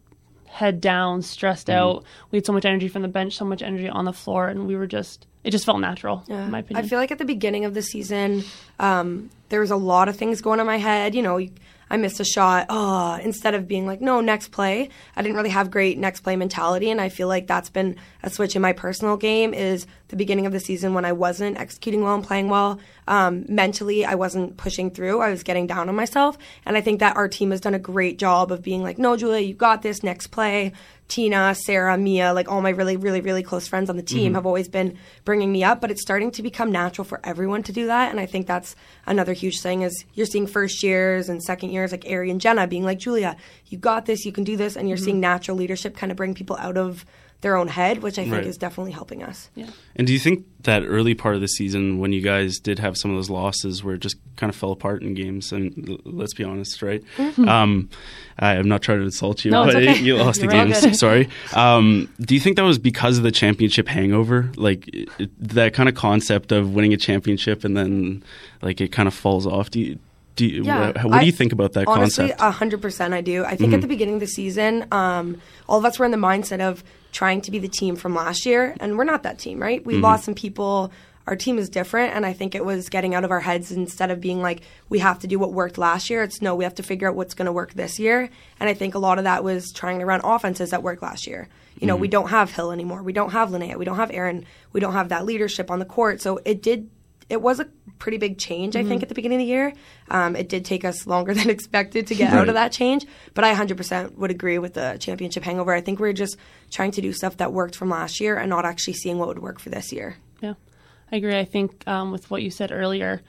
head 0.46 0.80
down, 0.80 1.22
stressed 1.22 1.66
mm 1.66 1.74
out. 1.74 2.04
We 2.30 2.36
had 2.36 2.46
so 2.46 2.52
much 2.52 2.64
energy 2.64 2.88
from 2.88 3.02
the 3.02 3.08
bench, 3.08 3.36
so 3.36 3.44
much 3.44 3.62
energy 3.62 3.88
on 3.88 4.04
the 4.04 4.12
floor, 4.12 4.48
and 4.48 4.66
we 4.66 4.76
were 4.76 4.86
just. 4.86 5.26
It 5.44 5.50
just 5.50 5.64
felt 5.64 5.80
natural, 5.80 6.22
yeah. 6.28 6.44
in 6.44 6.52
my 6.52 6.60
opinion. 6.60 6.84
I 6.84 6.88
feel 6.88 7.00
like 7.00 7.10
at 7.10 7.18
the 7.18 7.24
beginning 7.24 7.64
of 7.64 7.74
the 7.74 7.82
season, 7.82 8.44
um, 8.78 9.28
there 9.48 9.58
was 9.58 9.72
a 9.72 9.76
lot 9.76 10.08
of 10.08 10.14
things 10.14 10.40
going 10.40 10.60
on 10.60 10.64
in 10.64 10.66
my 10.68 10.76
head. 10.76 11.16
You 11.16 11.22
know, 11.22 11.44
I 11.92 11.98
missed 11.98 12.18
a 12.20 12.24
shot. 12.24 12.66
Oh, 12.70 13.18
instead 13.22 13.54
of 13.54 13.68
being 13.68 13.86
like, 13.86 14.00
no, 14.00 14.22
next 14.22 14.48
play. 14.48 14.88
I 15.14 15.20
didn't 15.20 15.36
really 15.36 15.50
have 15.50 15.70
great 15.70 15.98
next 15.98 16.22
play 16.22 16.36
mentality, 16.36 16.90
and 16.90 16.98
I 16.98 17.10
feel 17.10 17.28
like 17.28 17.46
that's 17.46 17.68
been 17.68 17.96
a 18.22 18.30
switch 18.30 18.56
in 18.56 18.62
my 18.62 18.72
personal 18.72 19.18
game. 19.18 19.52
Is 19.52 19.86
the 20.12 20.16
beginning 20.16 20.44
of 20.44 20.52
the 20.52 20.60
season 20.60 20.92
when 20.92 21.06
I 21.06 21.12
wasn't 21.12 21.58
executing 21.58 22.02
well 22.02 22.14
and 22.14 22.22
playing 22.22 22.50
well. 22.50 22.78
Um, 23.08 23.46
mentally, 23.48 24.04
I 24.04 24.14
wasn't 24.14 24.58
pushing 24.58 24.90
through. 24.90 25.20
I 25.20 25.30
was 25.30 25.42
getting 25.42 25.66
down 25.66 25.88
on 25.88 25.96
myself, 25.96 26.36
and 26.66 26.76
I 26.76 26.82
think 26.82 27.00
that 27.00 27.16
our 27.16 27.28
team 27.28 27.50
has 27.50 27.62
done 27.62 27.74
a 27.74 27.78
great 27.78 28.18
job 28.18 28.52
of 28.52 28.62
being 28.62 28.82
like, 28.82 28.98
no, 28.98 29.16
Julia, 29.16 29.40
you 29.40 29.54
got 29.54 29.82
this. 29.82 30.02
Next 30.02 30.28
play. 30.28 30.72
Tina, 31.08 31.54
Sarah, 31.54 31.98
Mia, 31.98 32.32
like 32.32 32.50
all 32.50 32.62
my 32.62 32.70
really, 32.70 32.96
really, 32.96 33.20
really 33.20 33.42
close 33.42 33.68
friends 33.68 33.90
on 33.90 33.96
the 33.96 34.02
team 34.02 34.28
mm-hmm. 34.28 34.34
have 34.36 34.46
always 34.46 34.68
been 34.68 34.96
bringing 35.26 35.52
me 35.52 35.62
up, 35.62 35.78
but 35.80 35.90
it's 35.90 36.00
starting 36.00 36.30
to 36.30 36.42
become 36.42 36.72
natural 36.72 37.04
for 37.04 37.20
everyone 37.22 37.62
to 37.64 37.72
do 37.72 37.86
that. 37.88 38.10
And 38.10 38.18
I 38.18 38.24
think 38.24 38.46
that's 38.46 38.74
another 39.06 39.34
huge 39.34 39.60
thing 39.60 39.82
is 39.82 40.06
you're 40.14 40.24
seeing 40.24 40.46
first 40.46 40.82
years 40.82 41.28
and 41.28 41.42
second 41.42 41.70
years 41.70 41.92
like 41.92 42.06
Ari 42.08 42.30
and 42.30 42.40
Jenna 42.40 42.66
being 42.66 42.84
like, 42.84 42.98
Julia, 42.98 43.36
you 43.72 43.78
got 43.78 44.06
this, 44.06 44.24
you 44.24 44.32
can 44.32 44.44
do 44.44 44.56
this. 44.56 44.76
And 44.76 44.88
you're 44.88 44.96
mm-hmm. 44.96 45.04
seeing 45.04 45.20
natural 45.20 45.56
leadership 45.56 45.96
kind 45.96 46.12
of 46.12 46.16
bring 46.16 46.34
people 46.34 46.56
out 46.56 46.76
of 46.76 47.04
their 47.42 47.56
own 47.56 47.66
head, 47.66 48.02
which 48.04 48.20
I 48.20 48.22
think 48.22 48.34
right. 48.34 48.46
is 48.46 48.56
definitely 48.56 48.92
helping 48.92 49.22
us. 49.22 49.50
Yeah. 49.56 49.66
And 49.96 50.06
do 50.06 50.12
you 50.12 50.20
think 50.20 50.46
that 50.62 50.84
early 50.84 51.14
part 51.14 51.34
of 51.34 51.40
the 51.40 51.48
season, 51.48 51.98
when 51.98 52.12
you 52.12 52.20
guys 52.20 52.60
did 52.60 52.78
have 52.78 52.96
some 52.96 53.10
of 53.10 53.16
those 53.16 53.28
losses, 53.28 53.82
where 53.82 53.96
it 53.96 53.98
just 53.98 54.16
kind 54.36 54.48
of 54.48 54.54
fell 54.54 54.70
apart 54.70 55.02
in 55.02 55.14
games? 55.14 55.52
And 55.52 56.00
let's 56.04 56.34
be 56.34 56.44
honest, 56.44 56.82
right? 56.82 57.02
Mm-hmm. 57.16 57.48
Um, 57.48 57.90
I'm 58.38 58.68
not 58.68 58.80
trying 58.80 58.98
to 58.98 59.04
insult 59.04 59.44
you, 59.44 59.50
no, 59.50 59.64
but 59.64 59.74
okay. 59.74 59.98
you 60.00 60.16
lost 60.16 60.40
the 60.40 60.46
games. 60.46 60.98
Sorry. 61.00 61.28
Um, 61.52 62.08
do 62.20 62.34
you 62.34 62.40
think 62.40 62.56
that 62.56 62.62
was 62.62 62.78
because 62.78 63.18
of 63.18 63.24
the 63.24 63.32
championship 63.32 63.88
hangover? 63.88 64.52
Like 64.56 64.88
it, 64.92 65.30
that 65.40 65.74
kind 65.74 65.88
of 65.88 65.96
concept 65.96 66.52
of 66.52 66.72
winning 66.72 66.94
a 66.94 66.96
championship 66.96 67.64
and 67.64 67.76
then 67.76 68.22
like 68.62 68.80
it 68.80 68.92
kind 68.92 69.08
of 69.08 69.14
falls 69.14 69.48
off. 69.48 69.68
Do 69.70 69.80
you? 69.80 69.98
Do 70.34 70.46
you, 70.46 70.64
yeah, 70.64 70.92
what, 70.92 71.04
what 71.04 71.20
do 71.20 71.26
you 71.26 71.32
think 71.32 71.52
about 71.52 71.74
that 71.74 71.86
honestly, 71.86 72.28
concept? 72.28 72.40
Honestly, 72.40 72.78
100% 72.78 73.12
I 73.12 73.20
do. 73.20 73.44
I 73.44 73.50
think 73.50 73.60
mm-hmm. 73.60 73.74
at 73.74 73.80
the 73.82 73.86
beginning 73.86 74.14
of 74.14 74.20
the 74.20 74.26
season, 74.26 74.86
um, 74.90 75.40
all 75.68 75.78
of 75.78 75.84
us 75.84 75.98
were 75.98 76.06
in 76.06 76.10
the 76.10 76.16
mindset 76.16 76.60
of 76.60 76.82
trying 77.12 77.42
to 77.42 77.50
be 77.50 77.58
the 77.58 77.68
team 77.68 77.96
from 77.96 78.14
last 78.14 78.46
year, 78.46 78.74
and 78.80 78.96
we're 78.96 79.04
not 79.04 79.24
that 79.24 79.38
team, 79.38 79.60
right? 79.60 79.84
We 79.84 79.94
mm-hmm. 79.94 80.04
lost 80.04 80.24
some 80.24 80.34
people. 80.34 80.90
Our 81.26 81.36
team 81.36 81.58
is 81.58 81.68
different, 81.68 82.14
and 82.14 82.24
I 82.24 82.32
think 82.32 82.54
it 82.54 82.64
was 82.64 82.88
getting 82.88 83.14
out 83.14 83.24
of 83.24 83.30
our 83.30 83.40
heads 83.40 83.70
instead 83.70 84.10
of 84.10 84.20
being 84.20 84.40
like, 84.40 84.62
we 84.88 85.00
have 85.00 85.18
to 85.20 85.26
do 85.26 85.38
what 85.38 85.52
worked 85.52 85.76
last 85.76 86.08
year. 86.08 86.22
It's 86.22 86.40
no, 86.40 86.54
we 86.54 86.64
have 86.64 86.74
to 86.76 86.82
figure 86.82 87.08
out 87.08 87.14
what's 87.14 87.34
going 87.34 87.46
to 87.46 87.52
work 87.52 87.74
this 87.74 87.98
year. 87.98 88.30
And 88.58 88.68
I 88.68 88.74
think 88.74 88.94
a 88.94 88.98
lot 88.98 89.18
of 89.18 89.24
that 89.24 89.44
was 89.44 89.70
trying 89.70 89.98
to 90.00 90.06
run 90.06 90.22
offenses 90.24 90.70
that 90.70 90.82
worked 90.82 91.02
last 91.02 91.26
year. 91.26 91.48
You 91.78 91.86
know, 91.86 91.94
mm-hmm. 91.94 92.02
we 92.02 92.08
don't 92.08 92.28
have 92.28 92.52
Hill 92.52 92.72
anymore. 92.72 93.02
We 93.02 93.12
don't 93.12 93.30
have 93.30 93.50
Linnea. 93.50 93.76
We 93.76 93.84
don't 93.84 93.96
have 93.96 94.10
Aaron. 94.10 94.46
We 94.72 94.80
don't 94.80 94.94
have 94.94 95.10
that 95.10 95.24
leadership 95.24 95.70
on 95.70 95.78
the 95.78 95.84
court. 95.84 96.20
So 96.20 96.40
it 96.44 96.62
did 96.62 96.90
it 97.28 97.40
was 97.40 97.60
a 97.60 97.68
pretty 98.02 98.18
big 98.18 98.36
change, 98.36 98.74
mm-hmm. 98.74 98.84
I 98.84 98.88
think, 98.88 98.98
mm-hmm. 98.98 99.04
at 99.04 99.08
the 99.10 99.14
beginning 99.14 99.36
of 99.36 99.42
the 99.42 99.46
year. 99.46 99.72
Um, 100.10 100.34
it 100.34 100.48
did 100.48 100.64
take 100.64 100.84
us 100.84 101.06
longer 101.14 101.34
than 101.34 101.48
expected 101.48 102.08
to 102.08 102.16
get 102.16 102.32
right. 102.32 102.40
out 102.40 102.48
of 102.48 102.54
that 102.54 102.72
change, 102.72 103.06
but 103.32 103.44
I 103.44 103.54
100% 103.54 104.16
would 104.16 104.32
agree 104.32 104.58
with 104.58 104.74
the 104.74 104.96
championship 104.98 105.44
hangover. 105.44 105.72
I 105.72 105.80
think 105.80 106.00
we 106.00 106.08
are 106.08 106.12
just 106.12 106.36
trying 106.72 106.90
to 106.92 107.00
do 107.00 107.12
stuff 107.12 107.36
that 107.36 107.52
worked 107.52 107.76
from 107.76 107.90
last 107.90 108.20
year 108.20 108.36
and 108.36 108.50
not 108.50 108.64
actually 108.64 108.94
seeing 108.94 109.18
what 109.18 109.28
would 109.28 109.38
work 109.38 109.60
for 109.60 109.70
this 109.70 109.92
year. 109.92 110.16
Yeah, 110.40 110.54
I 111.12 111.16
agree. 111.16 111.38
I 111.38 111.44
think 111.44 111.86
um, 111.86 112.10
with 112.10 112.28
what 112.28 112.42
you 112.42 112.50
said 112.50 112.72
earlier, 112.72 113.22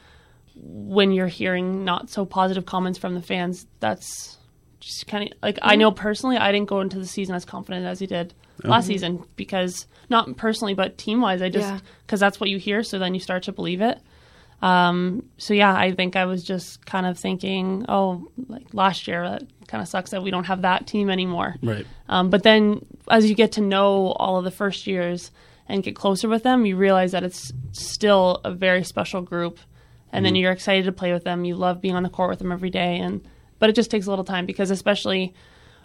when 0.56 1.12
you're 1.12 1.28
hearing 1.28 1.86
not 1.86 2.10
so 2.10 2.26
positive 2.26 2.66
comments 2.66 2.98
from 2.98 3.14
the 3.14 3.22
fans, 3.22 3.68
that's 3.80 4.38
just 4.80 5.06
kind 5.06 5.32
of 5.32 5.38
like 5.44 5.60
I 5.62 5.76
know 5.76 5.92
personally, 5.92 6.38
I 6.38 6.52
didn't 6.52 6.68
go 6.68 6.82
into 6.82 6.98
the 6.98 7.06
season 7.06 7.36
as 7.36 7.46
confident 7.46 7.86
as 7.86 8.00
he 8.00 8.08
did 8.08 8.34
last 8.64 8.88
season 8.88 9.24
because 9.36 9.88
not 10.10 10.36
personally, 10.36 10.74
but 10.74 10.98
team 10.98 11.22
wise, 11.22 11.42
I 11.44 11.50
just 11.50 11.68
Yeah. 11.68 11.80
because 12.06 12.20
that's 12.20 12.40
what 12.40 12.50
you 12.50 12.58
hear. 12.58 12.84
So 12.84 12.98
then 13.00 13.14
you 13.14 13.20
start 13.20 13.44
to 13.44 13.52
believe 13.52 13.82
it. 13.82 14.00
Um, 14.64 15.26
so 15.38 15.54
yeah, 15.54 15.76
I 15.76 15.92
think 15.92 16.16
I 16.16 16.24
was 16.24 16.42
just 16.42 16.86
kind 16.86 17.06
of 17.06 17.20
thinking, 17.20 17.86
oh, 17.90 18.32
like 18.48 18.74
last 18.74 19.10
year, 19.10 19.30
that 19.30 19.44
kind 19.68 19.82
of 19.82 19.90
sucks 19.90 20.12
that 20.12 20.24
we 20.24 20.32
don't 20.32 20.46
have 20.46 20.62
that 20.62 20.88
team 20.88 21.10
anymore. 21.10 21.56
Right. 21.62 21.86
Um, 22.08 22.30
but 22.30 22.44
then 22.44 22.86
as 23.10 23.30
you 23.30 23.36
get 23.36 23.52
to 23.54 23.62
know 23.62 24.14
all 24.14 24.38
of 24.38 24.46
the 24.46 24.52
first 24.52 24.88
years 24.88 25.32
and 25.68 25.84
get 25.84 25.98
closer 25.98 26.30
with 26.30 26.44
them, 26.44 26.66
you 26.66 26.78
realize 26.78 27.12
that 27.12 27.26
it's 27.26 27.52
still 27.74 28.40
a 28.46 28.54
very 28.54 28.86
special 28.86 29.22
group. 29.22 29.60
And 30.14 30.24
then 30.24 30.36
you're 30.36 30.52
excited 30.52 30.86
to 30.86 30.92
play 30.92 31.12
with 31.12 31.24
them. 31.24 31.44
You 31.44 31.56
love 31.56 31.82
being 31.82 31.96
on 31.96 32.04
the 32.04 32.10
court 32.10 32.30
with 32.30 32.38
them 32.38 32.52
every 32.52 32.70
day. 32.70 33.00
And 33.00 33.28
but 33.58 33.70
it 33.70 33.76
just 33.76 33.90
takes 33.90 34.06
a 34.06 34.12
little 34.12 34.24
time 34.24 34.46
because 34.46 34.70
especially, 34.70 35.34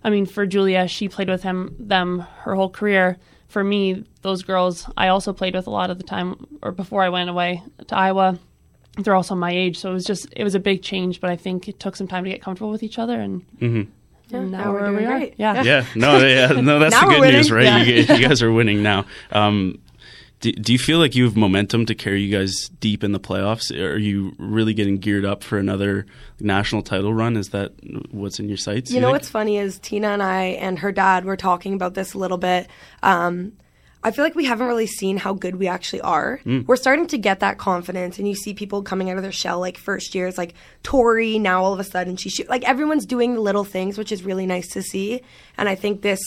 I 0.05 0.11
mean, 0.11 0.27
for 0.27 0.45
Julia, 0.45 0.87
she 0.87 1.09
played 1.09 1.31
with 1.31 1.43
him 1.43 1.75
them 1.79 2.27
her 2.41 2.55
whole 2.55 2.69
career. 2.69 3.17
For 3.49 3.65
me, 3.65 4.05
those 4.21 4.43
girls 4.43 4.89
I 4.99 5.09
also 5.09 5.33
played 5.33 5.55
with 5.55 5.67
a 5.67 5.71
lot 5.71 5.89
of 5.89 5.97
the 5.97 6.05
time, 6.05 6.47
or 6.63 6.73
before 6.73 7.03
I 7.03 7.09
went 7.09 7.31
away 7.31 7.63
to 7.87 7.97
Iowa. 7.97 8.39
They're 8.97 9.15
also 9.15 9.35
my 9.35 9.53
age, 9.53 9.79
so 9.79 9.91
it 9.91 9.95
was 9.95 10.05
just 10.05 10.27
it 10.35 10.43
was 10.45 10.55
a 10.55 10.61
big 10.61 10.83
change. 10.83 11.21
But 11.21 11.31
I 11.31 11.37
think 11.37 11.69
it 11.69 11.79
took 11.79 11.95
some 11.95 12.09
time 12.09 12.25
to 12.25 12.31
get 12.31 12.43
comfortable 12.43 12.71
with 12.71 12.83
each 12.83 12.99
other, 12.99 13.21
and, 13.21 13.45
and 13.61 13.93
now, 14.31 14.41
now 14.43 14.73
we're 14.73 14.81
we're 14.81 14.93
where 14.93 14.93
we 14.93 15.05
are. 15.05 15.19
great. 15.19 15.35
Yeah. 15.37 15.63
Yeah, 15.63 15.87
no, 15.95 16.19
yeah, 16.19 16.49
no, 16.49 16.79
that's 16.79 16.99
the 16.99 17.07
good 17.07 17.33
news, 17.33 17.51
right? 17.51 17.65
Yeah. 17.65 17.83
You, 17.83 17.95
you 18.17 18.29
guys 18.29 18.43
are 18.43 18.53
winning 18.53 18.83
now. 18.83 19.07
Um, 19.31 19.79
do, 20.41 20.53
do 20.53 20.73
you 20.73 20.79
feel 20.79 20.99
like 20.99 21.17
you 21.17 21.25
have 21.25 21.37
momentum 21.37 21.87
to 21.87 21.95
carry 21.95 22.23
you 22.23 22.37
guys 22.37 22.71
deep 22.81 23.03
in 23.03 23.13
the 23.13 23.19
playoffs? 23.19 23.73
Are 23.77 23.99
you 23.99 24.35
really 24.39 24.73
getting 24.73 24.99
geared 24.99 25.25
up 25.25 25.43
for 25.43 25.59
another 25.59 26.07
national 26.39 26.83
title 26.83 27.13
run? 27.13 27.37
Is 27.37 27.49
that 27.51 27.73
what's 28.13 28.39
in 28.39 28.49
your 28.49 28.57
sights? 28.57 28.91
You 28.91 29.01
know 29.01 29.09
think? 29.09 29.15
what's 29.15 29.31
funny 29.31 29.59
is 29.59 29.79
Tina 29.81 30.09
and 30.09 30.23
I 30.23 30.45
and 30.45 30.79
her 30.79 30.93
dad 30.93 31.25
were 31.25 31.37
talking 31.37 31.75
about 31.75 31.95
this 31.95 32.15
a 32.15 32.19
little 32.19 32.39
bit. 32.39 32.69
Um, 33.03 33.53
I 34.03 34.13
feel 34.13 34.25
like 34.25 34.37
we 34.37 34.45
haven't 34.45 34.69
really 34.69 34.87
seen 34.87 35.17
how 35.17 35.33
good 35.33 35.57
we 35.57 35.67
actually 35.67 36.03
are. 36.03 36.41
Mm. 36.45 36.67
We're 36.67 36.77
starting 36.77 37.09
to 37.09 37.19
get 37.19 37.41
that 37.41 37.59
confidence, 37.59 38.19
and 38.19 38.29
you 38.29 38.35
see 38.35 38.55
people 38.55 38.83
coming 38.83 39.11
out 39.11 39.17
of 39.17 39.23
their 39.23 39.33
shell 39.33 39.59
like 39.59 39.77
first 39.77 40.15
years, 40.15 40.39
like 40.39 40.55
Tori. 40.83 41.39
Now 41.39 41.65
all 41.65 41.73
of 41.73 41.81
a 41.81 41.85
sudden 41.85 42.17
she 42.17 42.29
shoot 42.31 42.49
like 42.49 42.63
everyone's 42.65 43.07
doing 43.07 43.35
the 43.35 43.41
little 43.41 43.65
things, 43.65 43.99
which 43.99 44.13
is 44.13 44.23
really 44.23 44.47
nice 44.47 44.69
to 44.69 44.83
see. 44.83 45.21
And 45.57 45.69
I 45.69 45.75
think 45.75 46.03
this 46.03 46.21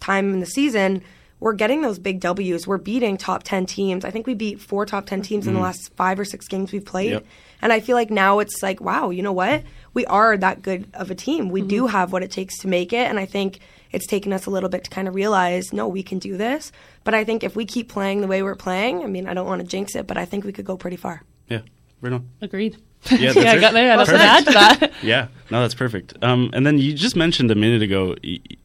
time 0.00 0.32
in 0.32 0.40
the 0.40 0.46
season, 0.46 1.02
we're 1.40 1.52
getting 1.52 1.82
those 1.82 1.98
big 1.98 2.20
W's. 2.20 2.66
We're 2.66 2.78
beating 2.78 3.16
top 3.16 3.44
ten 3.44 3.64
teams. 3.64 4.04
I 4.04 4.10
think 4.10 4.26
we 4.26 4.34
beat 4.34 4.60
four 4.60 4.84
top 4.84 5.06
ten 5.06 5.22
teams 5.22 5.46
in 5.46 5.54
the 5.54 5.60
mm. 5.60 5.64
last 5.64 5.92
five 5.94 6.18
or 6.18 6.24
six 6.24 6.48
games 6.48 6.72
we've 6.72 6.84
played. 6.84 7.12
Yep. 7.12 7.26
And 7.62 7.72
I 7.72 7.80
feel 7.80 7.96
like 7.96 8.10
now 8.10 8.40
it's 8.40 8.62
like, 8.62 8.80
wow, 8.80 9.10
you 9.10 9.22
know 9.22 9.32
what? 9.32 9.62
We 9.94 10.04
are 10.06 10.36
that 10.36 10.62
good 10.62 10.88
of 10.94 11.10
a 11.10 11.14
team. 11.14 11.48
We 11.48 11.60
mm-hmm. 11.60 11.68
do 11.68 11.86
have 11.86 12.12
what 12.12 12.22
it 12.22 12.30
takes 12.30 12.58
to 12.58 12.68
make 12.68 12.92
it. 12.92 13.08
And 13.08 13.18
I 13.18 13.24
think 13.26 13.60
it's 13.94 14.06
taken 14.06 14.32
us 14.32 14.46
a 14.46 14.50
little 14.50 14.68
bit 14.68 14.84
to 14.84 14.90
kind 14.90 15.08
of 15.08 15.14
realize, 15.14 15.72
no, 15.72 15.88
we 15.88 16.02
can 16.02 16.18
do 16.18 16.36
this. 16.36 16.72
But 17.04 17.14
I 17.14 17.24
think 17.24 17.42
if 17.44 17.54
we 17.56 17.64
keep 17.64 17.88
playing 17.88 18.20
the 18.20 18.26
way 18.26 18.42
we're 18.42 18.54
playing, 18.56 19.02
I 19.02 19.06
mean, 19.06 19.26
I 19.28 19.34
don't 19.34 19.46
want 19.46 19.60
to 19.62 19.66
jinx 19.66 19.94
it, 19.94 20.06
but 20.06 20.16
I 20.16 20.24
think 20.24 20.44
we 20.44 20.52
could 20.52 20.64
go 20.64 20.76
pretty 20.76 20.96
far. 20.96 21.22
Yeah, 21.48 21.60
right 22.00 22.12
on. 22.12 22.28
Agreed. 22.40 22.76
Yeah, 23.10 23.34
that's 23.34 23.36
yeah, 23.36 23.52
I 23.52 23.56
it. 23.56 23.60
got, 23.60 23.76
I 23.76 23.86
got 23.86 23.96
nothing 23.98 24.14
to 24.14 24.18
Perfect. 24.18 24.24
add 24.24 24.44
to 24.46 24.52
that. 24.80 24.92
Yeah, 25.02 25.26
no, 25.50 25.60
that's 25.60 25.74
perfect. 25.74 26.14
Um, 26.24 26.48
and 26.54 26.66
then 26.66 26.78
you 26.78 26.94
just 26.94 27.16
mentioned 27.16 27.50
a 27.50 27.54
minute 27.54 27.82
ago 27.82 28.16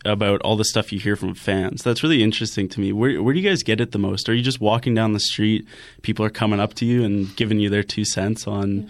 about 0.06 0.42
all 0.44 0.56
the 0.56 0.64
stuff 0.64 0.94
you 0.94 1.00
hear 1.00 1.18
from 1.18 1.36
fans. 1.36 1.84
That's 1.84 2.04
really 2.04 2.24
interesting 2.24 2.70
to 2.70 2.80
me. 2.80 2.94
Where, 2.94 3.22
where 3.22 3.34
do 3.34 3.40
you 3.42 3.48
guys 3.50 3.64
get 3.64 3.82
it 3.82 3.92
the 3.92 4.00
most? 4.00 4.30
Are 4.30 4.34
you 4.34 4.42
just 4.42 4.62
walking 4.62 4.96
down 4.96 5.12
the 5.12 5.20
street, 5.20 5.68
people 6.04 6.24
are 6.24 6.30
coming 6.30 6.62
up 6.62 6.74
to 6.76 6.86
you 6.86 7.04
and 7.04 7.36
giving 7.36 7.60
you 7.60 7.70
their 7.70 7.84
two 7.84 8.06
cents 8.06 8.48
on 8.48 8.90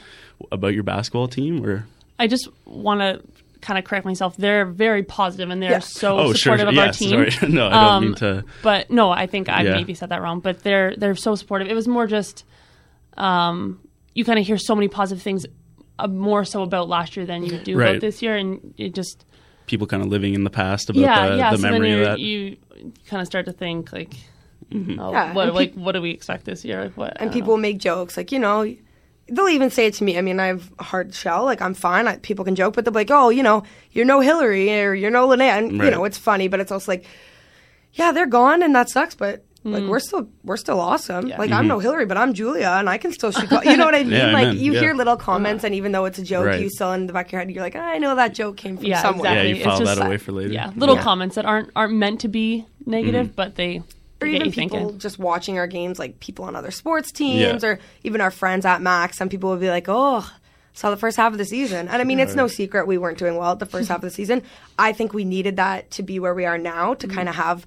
about 0.52 0.76
your 0.76 0.84
basketball 0.84 1.28
team, 1.28 1.66
or 1.66 1.88
I 2.20 2.28
just 2.28 2.48
want 2.66 3.00
to 3.02 3.20
kind 3.62 3.78
of 3.78 3.84
correct 3.86 4.06
myself. 4.06 4.38
They're 4.38 4.66
very 4.66 5.04
positive 5.04 5.50
and 5.50 5.62
they're 5.62 5.72
Yeah. 5.72 5.80
so 5.80 6.18
oh, 6.18 6.26
sure, 6.34 6.58
supportive 6.58 6.68
of 6.70 6.74
yes, 6.76 7.02
our 7.02 7.08
team. 7.26 7.30
sorry, 7.32 7.52
no, 7.52 7.68
I 7.68 7.70
don't 7.72 7.84
Um, 7.84 8.04
mean 8.06 8.16
to. 8.16 8.44
But 8.64 8.90
no, 8.90 9.12
I 9.12 9.26
think 9.28 9.50
I 9.50 9.64
Yeah. 9.64 9.74
maybe 9.74 9.94
said 9.94 10.10
that 10.10 10.22
wrong. 10.22 10.40
But 10.40 10.64
they're 10.64 10.96
they're 10.96 11.16
so 11.16 11.36
supportive. 11.36 11.68
It 11.68 11.74
was 11.76 11.88
more 11.88 12.08
just 12.08 12.46
um, 13.18 13.80
you 14.16 14.24
kind 14.26 14.40
of 14.40 14.46
hear 14.46 14.58
so 14.58 14.76
many 14.76 14.88
positive 14.88 15.22
things, 15.22 15.46
uh, 15.98 16.08
more 16.08 16.46
so 16.46 16.62
about 16.64 16.88
last 16.88 17.18
year 17.18 17.26
than 17.26 17.44
you 17.44 17.58
do 17.60 17.76
Right. 17.78 17.90
about 17.92 18.02
this 18.02 18.22
year, 18.22 18.36
and 18.38 18.74
it 18.78 18.94
just 18.96 19.26
People 19.68 19.86
kind 19.88 20.02
of 20.02 20.10
living 20.10 20.34
in 20.34 20.44
the 20.44 20.50
past 20.50 20.90
about 20.90 21.00
yeah 21.02 21.30
the, 21.30 21.38
yeah. 21.38 21.52
the 21.52 21.58
so 21.58 21.62
then 21.64 21.72
memory 21.74 21.94
of 21.94 22.00
that. 22.06 22.20
you 22.20 22.58
kind 23.08 23.22
of 23.22 23.28
start 23.28 23.46
to 23.46 23.52
think 23.52 23.92
like. 23.94 24.16
Oh, 24.72 25.12
Yeah, 25.12 25.34
what 25.34 25.48
and 25.48 25.56
like 25.56 25.74
what 25.74 25.94
do 25.94 26.02
we 26.02 26.12
expect 26.12 26.46
this 26.46 26.64
year? 26.64 26.84
Like 26.86 26.96
what? 26.98 27.18
And 27.20 27.32
people 27.32 27.50
will 27.50 27.58
make 27.58 27.80
jokes 27.80 28.16
like, 28.18 28.32
you 28.32 28.38
know, 28.40 28.64
they'll 29.32 29.50
even 29.50 29.70
say 29.70 29.86
it 29.88 29.94
to 29.96 30.04
me. 30.04 30.18
I 30.18 30.22
mean, 30.22 30.40
I 30.40 30.48
have 30.48 30.72
a 30.80 30.84
hard 30.84 31.14
shell. 31.14 31.46
Like, 31.46 31.62
I'm 31.62 31.74
fine. 31.74 32.08
I, 32.08 32.18
people 32.18 32.46
can 32.46 32.56
joke, 32.56 32.76
but 32.76 32.86
they'll 32.86 32.92
be 32.94 33.00
like, 33.00 33.12
oh, 33.12 33.30
you 33.30 33.44
know, 33.44 33.64
you're 33.92 34.06
no 34.06 34.20
Hillary 34.20 34.70
or 34.82 34.94
you're 34.94 35.12
no 35.12 35.28
Linnea. 35.28 35.58
And, 35.58 35.72
you 35.72 35.92
know, 35.92 36.04
it's 36.06 36.18
funny, 36.18 36.48
but 36.48 36.60
it's 36.60 36.72
also 36.72 36.92
like, 36.92 37.06
yeah, 37.94 38.12
they're 38.12 38.28
gone 38.28 38.62
and 38.64 38.76
that 38.76 38.90
sucks, 38.90 39.16
but. 39.16 39.46
Like 39.66 39.84
Mm. 39.84 39.90
we're 39.90 40.00
still 40.00 40.30
we're 40.46 40.56
still 40.56 40.80
awesome. 40.80 41.28
Yeah. 41.28 41.38
Like 41.38 41.52
I'm 41.52 41.68
no 41.68 41.80
Hillary, 41.80 42.06
but 42.06 42.16
I'm 42.16 42.34
Julia, 42.34 42.70
and 42.80 42.90
I 42.90 42.98
can 42.98 43.12
still 43.12 43.30
shoot. 43.32 43.52
You 43.66 43.76
know 43.76 43.84
what 43.84 43.94
I 43.94 44.04
mean? 44.04 44.14
Yeah, 44.14 44.32
like 44.32 44.44
amen. 44.48 44.58
you 44.58 44.72
Yeah. 44.72 44.80
hear 44.80 44.94
little 44.94 45.18
comments, 45.18 45.66
and 45.66 45.76
even 45.76 45.92
though 45.92 46.06
it's 46.06 46.18
a 46.18 46.24
joke, 46.24 46.46
Right. 46.46 46.62
you 46.62 46.70
still 46.70 46.94
in 46.94 47.08
the 47.08 47.12
back 47.14 47.26
of 47.26 47.32
your 47.34 47.42
head, 47.42 47.52
you're 47.52 47.62
like, 47.62 47.76
I 47.76 47.98
know 47.98 48.16
that 48.16 48.34
joke 48.34 48.56
came 48.56 48.78
from 48.78 48.86
yeah, 48.86 49.02
somewhere. 49.02 49.34
Yeah, 49.34 49.42
exactly. 49.42 49.50
you 49.50 49.56
It's 49.58 49.66
file 49.66 49.80
that 49.80 49.86
just- 49.98 50.02
away 50.08 50.16
for 50.18 50.32
later. 50.32 50.54
Yeah, 50.54 50.72
little 50.78 50.96
Yeah. 50.96 51.04
comments 51.04 51.36
that 51.36 51.44
aren't 51.46 51.72
aren't 51.76 51.94
meant 51.94 52.22
to 52.22 52.30
be 52.30 52.68
negative, 52.86 53.26
Mm-hmm. 53.28 53.36
but 53.36 53.56
they, 53.58 53.84
or 54.22 54.28
even 54.28 54.52
people 54.52 54.80
thinking. 54.80 55.00
just 55.00 55.18
watching 55.20 55.58
our 55.58 55.68
games, 55.68 56.00
like 56.00 56.20
people 56.20 56.46
on 56.46 56.56
other 56.56 56.72
sports 56.72 57.12
teams, 57.12 57.64
Yeah. 57.64 57.70
or 57.70 57.80
even 58.04 58.22
our 58.22 58.32
friends 58.32 58.66
at 58.66 58.82
Max. 58.82 59.18
Some 59.18 59.30
people 59.30 59.50
would 59.52 59.60
be 59.62 59.70
like, 59.70 59.86
"Oh, 59.88 60.30
saw 60.74 60.90
the 60.90 60.98
first 60.98 61.18
half 61.18 61.32
of 61.32 61.38
the 61.38 61.46
season," 61.46 61.88
and 61.88 62.02
I 62.02 62.06
mean, 62.06 62.20
it's 62.20 62.36
no 62.36 62.48
secret 62.48 62.88
we 62.88 62.98
weren't 62.98 63.18
doing 63.18 63.36
well 63.38 63.52
at 63.52 63.60
the 63.60 63.66
first 63.66 63.88
half 63.90 63.98
of 63.98 64.02
the 64.04 64.10
season. 64.12 64.42
I 64.80 64.92
think 64.94 65.14
we 65.14 65.24
needed 65.26 65.56
that 65.58 65.92
to 65.92 66.04
be 66.04 66.20
where 66.20 66.34
we 66.34 66.46
are 66.46 66.58
now 66.58 66.94
to 66.96 67.08
kind 67.08 67.30
of 67.30 67.36
have. 67.36 67.66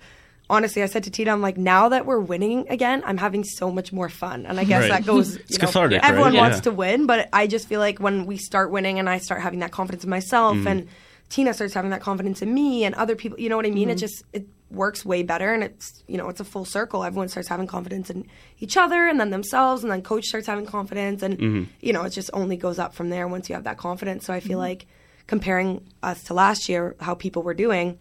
Honestly, 0.51 0.83
I 0.83 0.87
said 0.87 1.05
to 1.05 1.11
Tita, 1.11 1.31
I'm 1.31 1.41
like, 1.41 1.57
now 1.57 1.89
that 1.89 2.05
we're 2.05 2.19
winning 2.19 2.67
again, 2.69 3.03
I'm 3.07 3.17
having 3.17 3.43
so 3.43 3.71
much 3.71 3.91
more 3.91 4.11
fun, 4.11 4.45
and 4.45 4.61
I 4.61 4.65
guess 4.65 4.83
Right. 4.83 4.91
that 4.91 5.07
goes. 5.07 5.37
It's 5.49 5.59
know, 5.59 5.67
cathartic, 5.67 6.03
right? 6.03 6.11
Everyone 6.11 6.35
wants 6.37 6.59
Yeah. 6.59 6.63
to 6.63 6.71
win, 6.73 7.07
but 7.07 7.29
I 7.33 7.47
just 7.47 7.69
feel 7.69 7.81
like 7.81 8.01
when 8.01 8.27
we 8.27 8.37
start 8.37 8.71
winning, 8.71 8.99
and 8.99 9.09
I 9.09 9.17
start 9.19 9.41
having 9.41 9.61
that 9.61 9.71
confidence 9.71 10.05
in 10.05 10.11
myself, 10.11 10.57
Mm. 10.59 10.67
and 10.67 10.89
Tina 11.31 11.55
starts 11.55 11.73
having 11.73 11.91
that 11.93 12.03
confidence 12.03 12.43
in 12.43 12.53
me, 12.53 12.85
and 12.85 12.95
other 12.97 13.17
people, 13.17 13.41
you 13.41 13.49
know 13.49 13.57
what 13.57 13.65
I 13.65 13.71
mean? 13.71 13.89
It 13.89 13.95
just 13.95 14.25
it 14.35 14.47
works 14.73 15.05
way 15.05 15.23
better, 15.23 15.52
and 15.52 15.62
it's 15.62 16.02
you 16.09 16.17
know 16.17 16.29
it's 16.29 16.41
a 16.41 16.45
full 16.45 16.64
circle. 16.64 17.05
Everyone 17.05 17.29
starts 17.29 17.49
having 17.49 17.67
confidence 17.67 18.11
in 18.11 18.26
each 18.59 18.76
other, 18.76 19.07
and 19.07 19.21
then 19.21 19.31
themselves, 19.31 19.83
and 19.83 19.93
then 19.93 20.02
coach 20.02 20.25
starts 20.26 20.47
having 20.47 20.67
confidence, 20.67 21.23
and 21.23 21.38
Mm-hmm. 21.38 21.62
you 21.81 21.93
know 21.93 22.02
it 22.02 22.11
just 22.11 22.31
only 22.33 22.57
goes 22.57 22.79
up 22.79 22.95
from 22.95 23.11
there 23.11 23.29
once 23.29 23.49
you 23.49 23.55
have 23.55 23.64
that 23.64 23.76
confidence. 23.79 24.25
So 24.26 24.33
I 24.33 24.41
feel 24.41 24.59
like 24.59 24.87
comparing 25.26 25.87
us 26.02 26.25
to 26.25 26.35
last 26.35 26.69
year, 26.69 26.97
how 27.00 27.14
people 27.14 27.43
were 27.43 27.55
doing, 27.55 27.99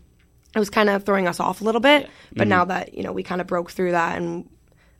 it 0.56 0.60
was 0.60 0.70
kind 0.70 0.90
of 0.90 1.04
throwing 1.04 1.28
us 1.28 1.40
off 1.40 1.62
a 1.62 1.64
little 1.64 1.82
bit. 1.82 2.10
But 2.36 2.48
now 2.48 2.66
that 2.66 2.94
you 2.94 3.04
know 3.04 3.12
we 3.12 3.24
kind 3.24 3.42
of 3.42 3.48
broke 3.48 3.72
through 3.72 3.92
that 3.92 4.18
and 4.18 4.50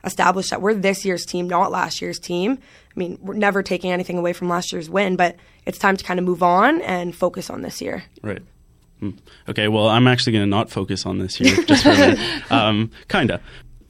established 0.04 0.50
that 0.50 0.60
we're 0.60 0.74
this 0.74 1.04
year's 1.04 1.24
team, 1.24 1.48
not 1.48 1.70
last 1.70 2.02
year's 2.02 2.18
team. 2.18 2.58
I 2.94 2.98
mean, 2.98 3.18
we're 3.22 3.34
never 3.34 3.62
taking 3.62 3.92
anything 3.92 4.18
away 4.18 4.32
from 4.32 4.48
last 4.48 4.72
year's 4.72 4.90
win, 4.90 5.14
but 5.16 5.36
it's 5.64 5.78
time 5.78 5.96
to 5.96 6.04
kind 6.04 6.18
of 6.18 6.26
move 6.26 6.42
on 6.42 6.82
and 6.82 7.14
focus 7.14 7.48
on 7.50 7.62
this 7.62 7.80
year. 7.80 8.02
Right. 8.22 8.42
Hmm. 9.02 9.10
Okay, 9.48 9.66
well, 9.66 9.88
I'm 9.88 10.06
actually 10.06 10.32
going 10.34 10.44
to 10.44 10.48
not 10.48 10.70
focus 10.70 11.04
on 11.06 11.18
this 11.18 11.34
here 11.34 11.56
just 11.64 11.82
for 11.82 11.90
a 11.90 11.96
minute. 11.96 12.42
Um, 12.52 12.90
kinda. 13.08 13.40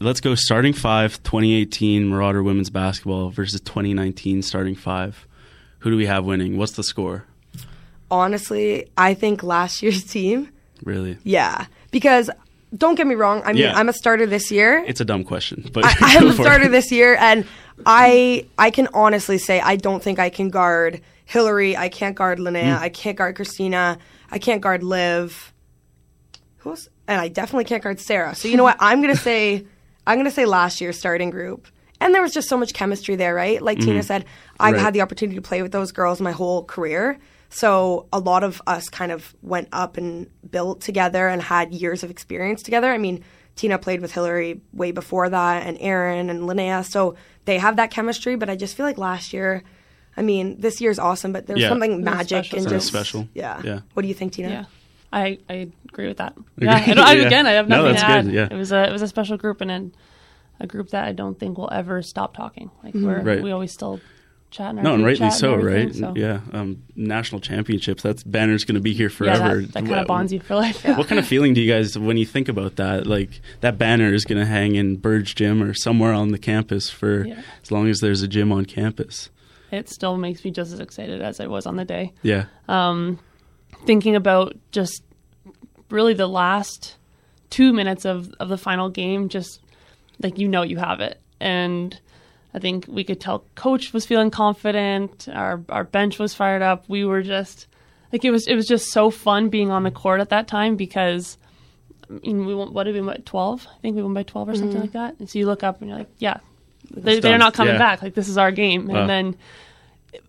Let's 0.00 0.20
go 0.20 0.34
starting 0.34 0.72
five, 0.72 1.22
2018 1.22 2.08
Marauder 2.08 2.42
women's 2.42 2.70
basketball 2.70 3.28
versus 3.28 3.60
2019 3.60 4.40
starting 4.42 4.74
five. 4.74 5.26
Who 5.80 5.90
do 5.90 5.96
we 5.98 6.06
have 6.06 6.24
winning? 6.24 6.56
What's 6.56 6.72
the 6.72 6.82
score? 6.82 7.26
Honestly, 8.10 8.88
I 8.96 9.14
think 9.14 9.42
last 9.42 9.82
year's 9.82 10.02
team, 10.04 10.48
Really? 10.82 11.18
yeah, 11.24 11.66
because 11.90 12.30
don't 12.76 12.94
get 12.94 13.06
me 13.06 13.14
wrong. 13.14 13.42
I 13.44 13.52
mean, 13.52 13.62
Yeah. 13.64 13.76
I'm 13.76 13.88
a 13.88 13.92
starter 13.92 14.26
this 14.26 14.50
year. 14.50 14.82
It's 14.86 15.00
a 15.00 15.04
dumb 15.04 15.24
question, 15.24 15.68
but 15.72 15.84
I, 15.84 15.94
I 16.00 16.14
am 16.16 16.28
a 16.28 16.32
starter 16.32 16.66
it. 16.66 16.70
this 16.70 16.90
year, 16.90 17.16
and 17.20 17.46
I 17.86 18.46
I 18.58 18.70
can 18.70 18.88
honestly 18.94 19.36
say 19.38 19.60
I 19.60 19.76
don't 19.76 20.02
think 20.02 20.18
I 20.18 20.30
can 20.30 20.48
guard 20.50 21.00
Hillary. 21.26 21.76
I 21.76 21.88
can't 21.88 22.16
guard 22.16 22.38
Linnea. 22.38 22.76
Hmm. 22.78 22.82
I 22.82 22.88
can't 22.88 23.16
guard 23.16 23.36
Christina. 23.36 23.98
I 24.32 24.38
can't 24.38 24.62
guard 24.62 24.82
Liv. 24.82 25.52
Who 26.58 26.70
else? 26.70 26.88
And 27.06 27.20
I 27.20 27.28
definitely 27.28 27.64
can't 27.64 27.82
guard 27.82 28.00
Sarah. 28.00 28.34
So 28.34 28.48
you 28.48 28.56
know 28.56 28.64
what? 28.64 28.78
I'm 28.80 29.00
gonna 29.02 29.14
say 29.14 29.66
I'm 30.06 30.18
gonna 30.18 30.30
say 30.30 30.46
last 30.46 30.80
year's 30.80 30.98
starting 30.98 31.30
group. 31.30 31.68
And 32.00 32.12
there 32.12 32.22
was 32.22 32.34
just 32.34 32.48
so 32.48 32.56
much 32.56 32.74
chemistry 32.74 33.14
there, 33.14 33.32
right? 33.32 33.62
Like 33.62 33.78
Tina 33.78 34.00
mm-hmm. 34.00 34.00
said, 34.00 34.24
I've. 34.58 34.74
Right. 34.74 34.82
had 34.82 34.92
the 34.92 35.02
opportunity 35.02 35.36
to 35.36 35.42
play 35.42 35.62
with 35.62 35.70
those 35.70 35.92
girls 35.92 36.20
my 36.20 36.32
whole 36.32 36.64
career. 36.64 37.20
So 37.48 38.08
a 38.12 38.18
lot 38.18 38.42
of 38.42 38.60
us 38.66 38.88
kind 38.88 39.12
of 39.12 39.36
went 39.40 39.68
up 39.70 39.96
and 39.98 40.28
built 40.50 40.80
together 40.80 41.28
and 41.28 41.40
had 41.40 41.72
years 41.72 42.02
of 42.02 42.10
experience 42.10 42.62
together. 42.62 42.90
I 42.90 42.98
mean, 42.98 43.22
Tina 43.54 43.78
played 43.78 44.00
with 44.00 44.12
Hillary 44.12 44.62
way 44.72 44.90
before 44.90 45.28
that, 45.28 45.64
and 45.64 45.76
Erin 45.78 46.28
and 46.28 46.40
Linnea. 46.40 46.84
So 46.84 47.14
they 47.44 47.58
have 47.58 47.76
that 47.76 47.92
chemistry. 47.92 48.34
But 48.34 48.50
I 48.50 48.56
just 48.56 48.76
feel 48.76 48.86
like 48.86 48.98
last 48.98 49.32
year, 49.32 49.62
I 50.16 50.22
mean, 50.22 50.60
this 50.60 50.80
year's 50.80 50.98
awesome, 50.98 51.32
but 51.32 51.46
there's 51.46 51.60
Yeah. 51.60 51.68
something 51.70 52.02
magic 52.04 52.44
special. 52.46 52.58
and 52.58 52.68
just 52.68 52.86
special. 52.88 53.28
Yeah. 53.34 53.60
Yeah. 53.64 53.80
What 53.94 54.02
do 54.02 54.08
you 54.08 54.14
think, 54.14 54.32
Tina? 54.34 54.48
Yeah, 54.50 54.64
I, 55.12 55.38
I 55.48 55.68
agree 55.88 56.08
with 56.08 56.18
that. 56.18 56.34
Yeah, 56.58 56.74
I 56.74 56.92
I, 56.96 57.12
Yeah. 57.16 57.26
again, 57.26 57.46
I 57.46 57.52
have 57.52 57.68
No, 57.68 57.76
nothing 57.78 57.92
that's 57.92 58.02
to 58.02 58.08
add. 58.08 58.24
good, 58.26 58.34
yeah. 58.34 58.48
It 58.50 58.56
was 58.56 58.72
a 58.72 58.88
it 58.88 58.92
was 58.92 59.02
a 59.02 59.08
special 59.08 59.36
group 59.36 59.60
and 59.60 59.70
an, 59.70 59.94
a 60.60 60.66
group 60.66 60.90
that 60.90 61.04
I 61.04 61.12
don't 61.12 61.38
think 61.38 61.56
will 61.58 61.70
ever 61.72 62.02
stop 62.02 62.36
talking. 62.36 62.70
Like 62.84 62.94
we're 62.94 63.20
Right. 63.22 63.42
we 63.42 63.50
always 63.52 63.72
still 63.72 64.00
chat 64.50 64.74
No, 64.74 64.92
and 64.92 65.02
rightly 65.02 65.30
so, 65.30 65.54
and 65.54 65.64
right? 65.64 65.94
so- 65.94 66.12
Yeah, 66.14 66.40
um, 66.52 66.82
national 66.94 67.40
championships. 67.40 68.02
That's 68.02 68.22
banner's 68.22 68.64
going 68.64 68.74
to 68.74 68.82
be 68.82 68.92
here 68.92 69.08
Yeah, 69.08 69.16
forever. 69.16 69.60
that, 69.62 69.72
that 69.72 69.84
kind 69.86 69.94
of 70.00 70.06
bonds 70.06 70.30
you 70.30 70.40
for 70.40 70.56
life. 70.56 70.84
What 70.84 71.08
kind 71.08 71.18
of 71.18 71.26
feeling 71.26 71.54
do 71.54 71.62
you 71.62 71.72
guys 71.72 71.98
when 71.98 72.18
you 72.18 72.26
think 72.26 72.50
about 72.50 72.76
that? 72.76 73.06
Like 73.06 73.40
that 73.62 73.78
banner 73.78 74.12
is 74.12 74.26
going 74.26 74.38
to 74.40 74.44
hang 74.46 74.74
in 74.74 74.96
Burridge 74.96 75.34
Gym 75.36 75.62
or 75.62 75.72
somewhere 75.72 76.12
on 76.12 76.32
the 76.32 76.38
campus 76.38 76.90
for 76.90 77.24
Yeah. 77.26 77.40
as 77.62 77.70
long 77.72 77.88
as 77.88 78.00
there's 78.00 78.20
a 78.20 78.28
gym 78.28 78.52
on 78.52 78.66
campus. 78.66 79.30
It 79.72 79.88
still 79.88 80.16
makes 80.16 80.44
me 80.44 80.50
just 80.50 80.72
as 80.72 80.80
excited 80.80 81.22
as 81.22 81.40
I 81.40 81.46
was 81.46 81.66
on 81.66 81.76
the 81.76 81.84
day. 81.84 82.12
Yeah, 82.22 82.44
um, 82.68 83.18
thinking 83.86 84.14
about 84.14 84.54
just 84.70 85.02
really 85.90 86.14
the 86.14 86.28
last 86.28 86.96
two 87.50 87.72
minutes 87.72 88.04
of, 88.04 88.32
of 88.38 88.48
the 88.48 88.58
final 88.58 88.88
game, 88.88 89.28
just 89.28 89.60
like 90.20 90.38
you 90.38 90.48
know 90.48 90.62
you 90.62 90.76
have 90.76 91.00
it. 91.00 91.20
And 91.40 91.98
I 92.54 92.58
think 92.58 92.86
we 92.88 93.02
could 93.02 93.20
tell 93.20 93.44
coach 93.54 93.92
was 93.92 94.04
feeling 94.06 94.30
confident, 94.30 95.28
our 95.32 95.62
our 95.68 95.84
bench 95.84 96.18
was 96.18 96.34
fired 96.34 96.62
up. 96.62 96.88
We 96.88 97.04
were 97.04 97.22
just 97.22 97.66
like 98.12 98.24
it 98.24 98.30
was 98.30 98.46
it 98.46 98.54
was 98.54 98.66
just 98.66 98.92
so 98.92 99.10
fun 99.10 99.48
being 99.48 99.70
on 99.70 99.84
the 99.84 99.90
court 99.90 100.20
at 100.20 100.28
that 100.30 100.48
time 100.48 100.76
because 100.76 101.38
I 102.10 102.14
mean 102.14 102.44
we 102.44 102.54
won, 102.54 102.74
what 102.74 102.84
did 102.84 102.94
we 102.94 103.00
win 103.00 103.14
by 103.14 103.22
twelve? 103.24 103.66
I 103.70 103.80
think 103.80 103.96
we 103.96 104.02
won 104.02 104.12
by 104.12 104.22
twelve 104.22 104.48
or 104.48 104.54
something 104.54 104.80
like 104.80 104.92
that. 104.92 105.18
And 105.18 105.30
so 105.30 105.38
you 105.38 105.46
look 105.46 105.62
up 105.62 105.80
and 105.80 105.88
you're 105.88 105.98
like, 105.98 106.10
yeah, 106.18 106.38
they, 106.90 107.14
It's 107.14 107.22
they're 107.22 107.38
not 107.38 107.54
coming 107.54 107.74
Yeah. 107.74 107.78
back. 107.78 108.02
Like 108.02 108.14
this 108.14 108.28
is 108.28 108.36
our 108.38 108.50
game. 108.50 108.86
Wow. 108.88 109.00
And 109.02 109.10
then 109.10 109.36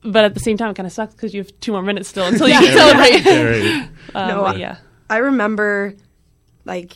but 0.04 0.24
at 0.24 0.34
the 0.34 0.40
same 0.40 0.56
time, 0.58 0.70
it 0.72 0.76
kind 0.76 0.88
of 0.88 0.94
sucks 0.94 1.14
because 1.14 1.34
you 1.34 1.42
have 1.42 1.60
two 1.60 1.72
more 1.74 1.82
minutes 1.84 2.08
still 2.10 2.26
until 2.26 2.48
you 2.54 2.54
can 2.54 2.74
celebrate. 2.78 3.26
Yeah, 3.26 3.44
right. 3.82 3.90
Um, 4.16 4.28
No, 4.28 4.42
but 4.44 4.56
I- 4.56 4.60
yeah, 4.60 4.78
I 5.10 5.18
remember 5.18 5.96
like 6.66 6.94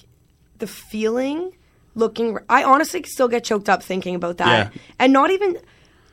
the 0.59 0.67
feeling 0.67 1.51
looking 1.95 2.37
I 2.49 2.63
honestly 2.63 3.03
still 3.03 3.27
get 3.27 3.43
choked 3.43 3.69
up 3.69 3.81
thinking 3.83 4.15
about 4.15 4.37
that. 4.37 4.73
Yeah. 4.73 4.81
And 4.99 5.11
not 5.13 5.31
even 5.31 5.57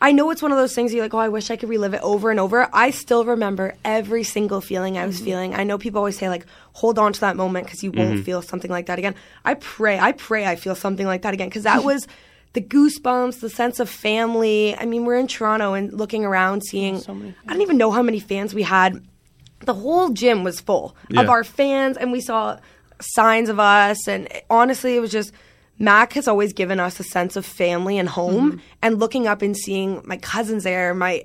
I 0.00 0.12
know 0.12 0.30
it's 0.30 0.42
one 0.42 0.50
of 0.52 0.58
those 0.58 0.74
things 0.74 0.92
you're 0.92 1.02
like, 1.02 1.14
oh, 1.14 1.18
I 1.18 1.28
wish 1.28 1.50
I 1.50 1.56
could 1.56 1.68
relive 1.70 1.94
it 1.94 2.02
over 2.02 2.30
and 2.30 2.38
over. 2.38 2.68
I 2.74 2.90
still 2.90 3.24
remember 3.24 3.74
every 3.84 4.22
single 4.22 4.60
feeling 4.60 4.98
I 4.98 5.06
was 5.06 5.18
feeling. 5.20 5.54
I 5.54 5.64
know 5.64 5.78
people 5.78 5.98
always 5.98 6.18
say 6.18 6.28
like, 6.28 6.44
hold 6.74 6.98
on 6.98 7.12
to 7.14 7.20
that 7.20 7.36
moment 7.36 7.66
because 7.66 7.82
you 7.82 7.90
won't 7.90 8.22
feel 8.24 8.42
something 8.42 8.70
like 8.70 8.86
that 8.86 8.98
again. 8.98 9.14
I 9.46 9.54
pray, 9.54 9.98
I 9.98 10.12
pray 10.12 10.44
I 10.46 10.56
feel 10.56 10.74
something 10.74 11.06
like 11.06 11.22
that 11.22 11.32
again 11.32 11.48
because 11.48 11.62
that 11.62 11.84
was 11.84 12.06
the 12.54 12.60
goosebumps, 12.62 13.40
the 13.40 13.50
sense 13.50 13.78
of 13.80 13.90
family. 13.90 14.74
I 14.76 14.86
mean, 14.86 15.04
we're 15.04 15.18
in 15.18 15.26
Toronto 15.26 15.74
and 15.74 15.92
looking 15.92 16.24
around, 16.24 16.62
seeing. 16.62 16.98
So 17.00 17.14
many 17.14 17.34
I 17.46 17.52
don't 17.52 17.62
even 17.62 17.76
know 17.76 17.90
how 17.90 18.02
many 18.02 18.20
fans 18.20 18.54
we 18.54 18.62
had. 18.62 19.04
The 19.60 19.74
whole 19.74 20.10
gym 20.10 20.44
was 20.44 20.60
full 20.60 20.96
Yeah. 21.08 21.20
of 21.22 21.28
our 21.30 21.44
fans, 21.44 21.96
and 21.96 22.12
we 22.12 22.20
saw 22.20 22.58
signs 23.00 23.48
of 23.48 23.58
us. 23.60 24.08
And 24.08 24.28
honestly, 24.48 24.96
it 24.96 25.00
was 25.00 25.10
just 25.10 25.32
Mac 25.78 26.12
has 26.12 26.28
always 26.28 26.52
given 26.52 26.78
us 26.78 27.00
a 27.00 27.04
sense 27.04 27.34
of 27.36 27.44
family 27.44 27.98
and 27.98 28.08
home. 28.08 28.52
Mm-hmm. 28.52 28.58
And 28.82 29.00
looking 29.00 29.26
up 29.26 29.42
and 29.42 29.56
seeing 29.56 30.02
my 30.04 30.16
cousins 30.16 30.62
there, 30.64 30.94
my 30.94 31.24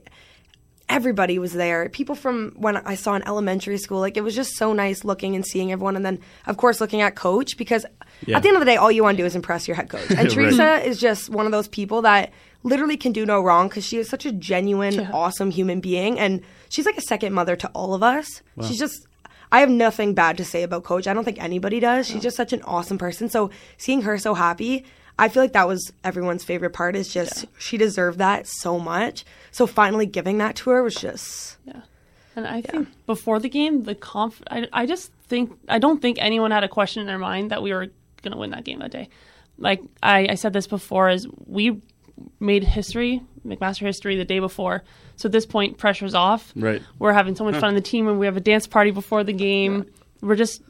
everybody 0.88 1.38
was 1.38 1.53
there. 1.53 1.88
People 1.89 2.15
from 2.15 2.53
when 2.57 2.77
I 2.77 2.95
saw 2.95 3.13
in 3.13 3.21
elementary 3.27 3.77
school, 3.77 4.00
like 4.00 4.17
it 4.17 4.24
was 4.24 4.33
just 4.36 4.55
so 4.55 4.74
nice 4.74 5.03
looking 5.03 5.36
and 5.36 5.45
seeing 5.45 5.71
everyone. 5.71 5.95
And 5.95 6.03
then, 6.03 6.19
of 6.48 6.57
course, 6.57 6.81
looking 6.81 7.01
at 7.01 7.15
coach 7.15 7.57
because 7.57 7.86
Yeah. 8.25 8.38
at 8.38 8.43
the 8.43 8.49
end 8.49 8.57
of 8.57 8.61
the 8.61 8.65
day, 8.65 8.75
all 8.77 8.91
you 8.91 9.03
want 9.03 9.17
to 9.17 9.23
do 9.23 9.25
is 9.25 9.35
impress 9.35 9.67
your 9.67 9.75
head 9.75 9.89
coach. 9.89 10.05
And 10.09 10.19
Right. 10.19 10.29
Theresa 10.29 10.83
is 10.85 10.99
just 10.99 11.29
one 11.29 11.45
of 11.45 11.51
those 11.51 11.67
people 11.67 12.01
that 12.03 12.31
literally 12.63 12.97
can 12.97 13.11
do 13.13 13.25
no 13.25 13.41
wrong 13.41 13.69
because 13.69 13.85
she 13.85 13.97
is 13.97 14.09
such 14.09 14.25
a 14.25 14.31
genuine, 14.31 14.93
Yeah. 14.93 15.11
awesome 15.13 15.51
human 15.51 15.79
being. 15.79 16.19
And 16.19 16.41
she's 16.69 16.85
like 16.85 16.97
a 16.97 17.01
second 17.01 17.33
mother 17.33 17.55
to 17.55 17.67
all 17.69 17.93
of 17.93 18.03
us. 18.03 18.41
She's 18.67 18.79
just. 18.79 19.05
I 19.51 19.61
have 19.61 19.69
nothing 19.69 20.13
bad 20.13 20.38
to 20.38 20.45
say 20.45 20.61
about 20.61 20.83
Coach. 20.83 21.07
I 21.07 21.13
don't 21.15 21.23
think 21.23 21.41
anybody 21.41 21.79
does. 21.79 22.05
She's 22.07 22.21
just 22.21 22.38
such 22.38 22.53
an 22.53 22.61
awesome 22.63 22.99
person. 22.99 23.29
So 23.29 23.49
seeing 23.77 24.03
her 24.03 24.17
so 24.19 24.35
happy, 24.35 24.85
I 25.17 25.27
feel 25.27 25.41
like 25.41 25.53
that 25.53 25.67
was 25.67 25.91
everyone's 26.03 26.43
favorite 26.43 26.69
part. 26.71 26.95
Is 26.95 27.11
just 27.11 27.45
she 27.57 27.75
deserved 27.77 28.19
that 28.19 28.45
so 28.45 28.77
much. 28.77 29.25
So 29.51 29.65
finally 29.65 30.05
giving 30.05 30.38
that 30.38 30.55
to 30.57 30.69
her 30.69 30.83
was 30.83 30.93
just 30.93 31.57
yeah. 31.65 31.81
And 32.35 32.45
I 32.45 32.61
think 32.61 32.89
before 33.07 33.39
the 33.39 33.49
game, 33.49 33.83
the 33.83 33.95
conf, 33.95 34.39
I, 34.51 34.67
I 34.71 34.85
just 34.85 35.11
think 35.27 35.51
I 35.67 35.79
don't 35.79 35.99
think 35.99 36.17
anyone 36.21 36.51
had 36.51 36.63
a 36.63 36.69
question 36.69 37.01
in 37.01 37.07
their 37.07 37.17
mind 37.17 37.49
that 37.49 37.63
we 37.63 37.73
were 37.73 37.88
going 38.19 38.33
to 38.33 38.38
win 38.38 38.51
that 38.51 38.63
game 38.63 38.79
that 38.79 38.91
day. 38.91 39.09
Like 39.57 39.81
I, 40.01 40.27
I 40.29 40.35
said 40.35 40.53
this 40.53 40.67
before, 40.67 41.09
is 41.09 41.27
we 41.46 41.81
made 42.39 42.63
history, 42.63 43.22
McMaster 43.46 43.81
history, 43.81 44.15
the 44.15 44.25
day 44.25 44.39
before. 44.39 44.83
So 45.15 45.27
at 45.27 45.31
this 45.31 45.46
point, 45.46 45.77
pressure's 45.77 46.15
off. 46.15 46.53
Right. 46.55 46.81
We're 46.98 47.13
having 47.13 47.35
so 47.35 47.44
much 47.44 47.55
fun 47.55 47.70
in 47.70 47.75
the 47.75 47.81
team, 47.81 48.07
and 48.07 48.20
we 48.20 48.25
have 48.25 48.37
a 48.37 48.41
dance 48.41 48.67
party 48.67 48.91
before 48.91 49.24
the 49.24 49.33
game. 49.33 49.85
We're 50.22 50.35
just 50.35 50.61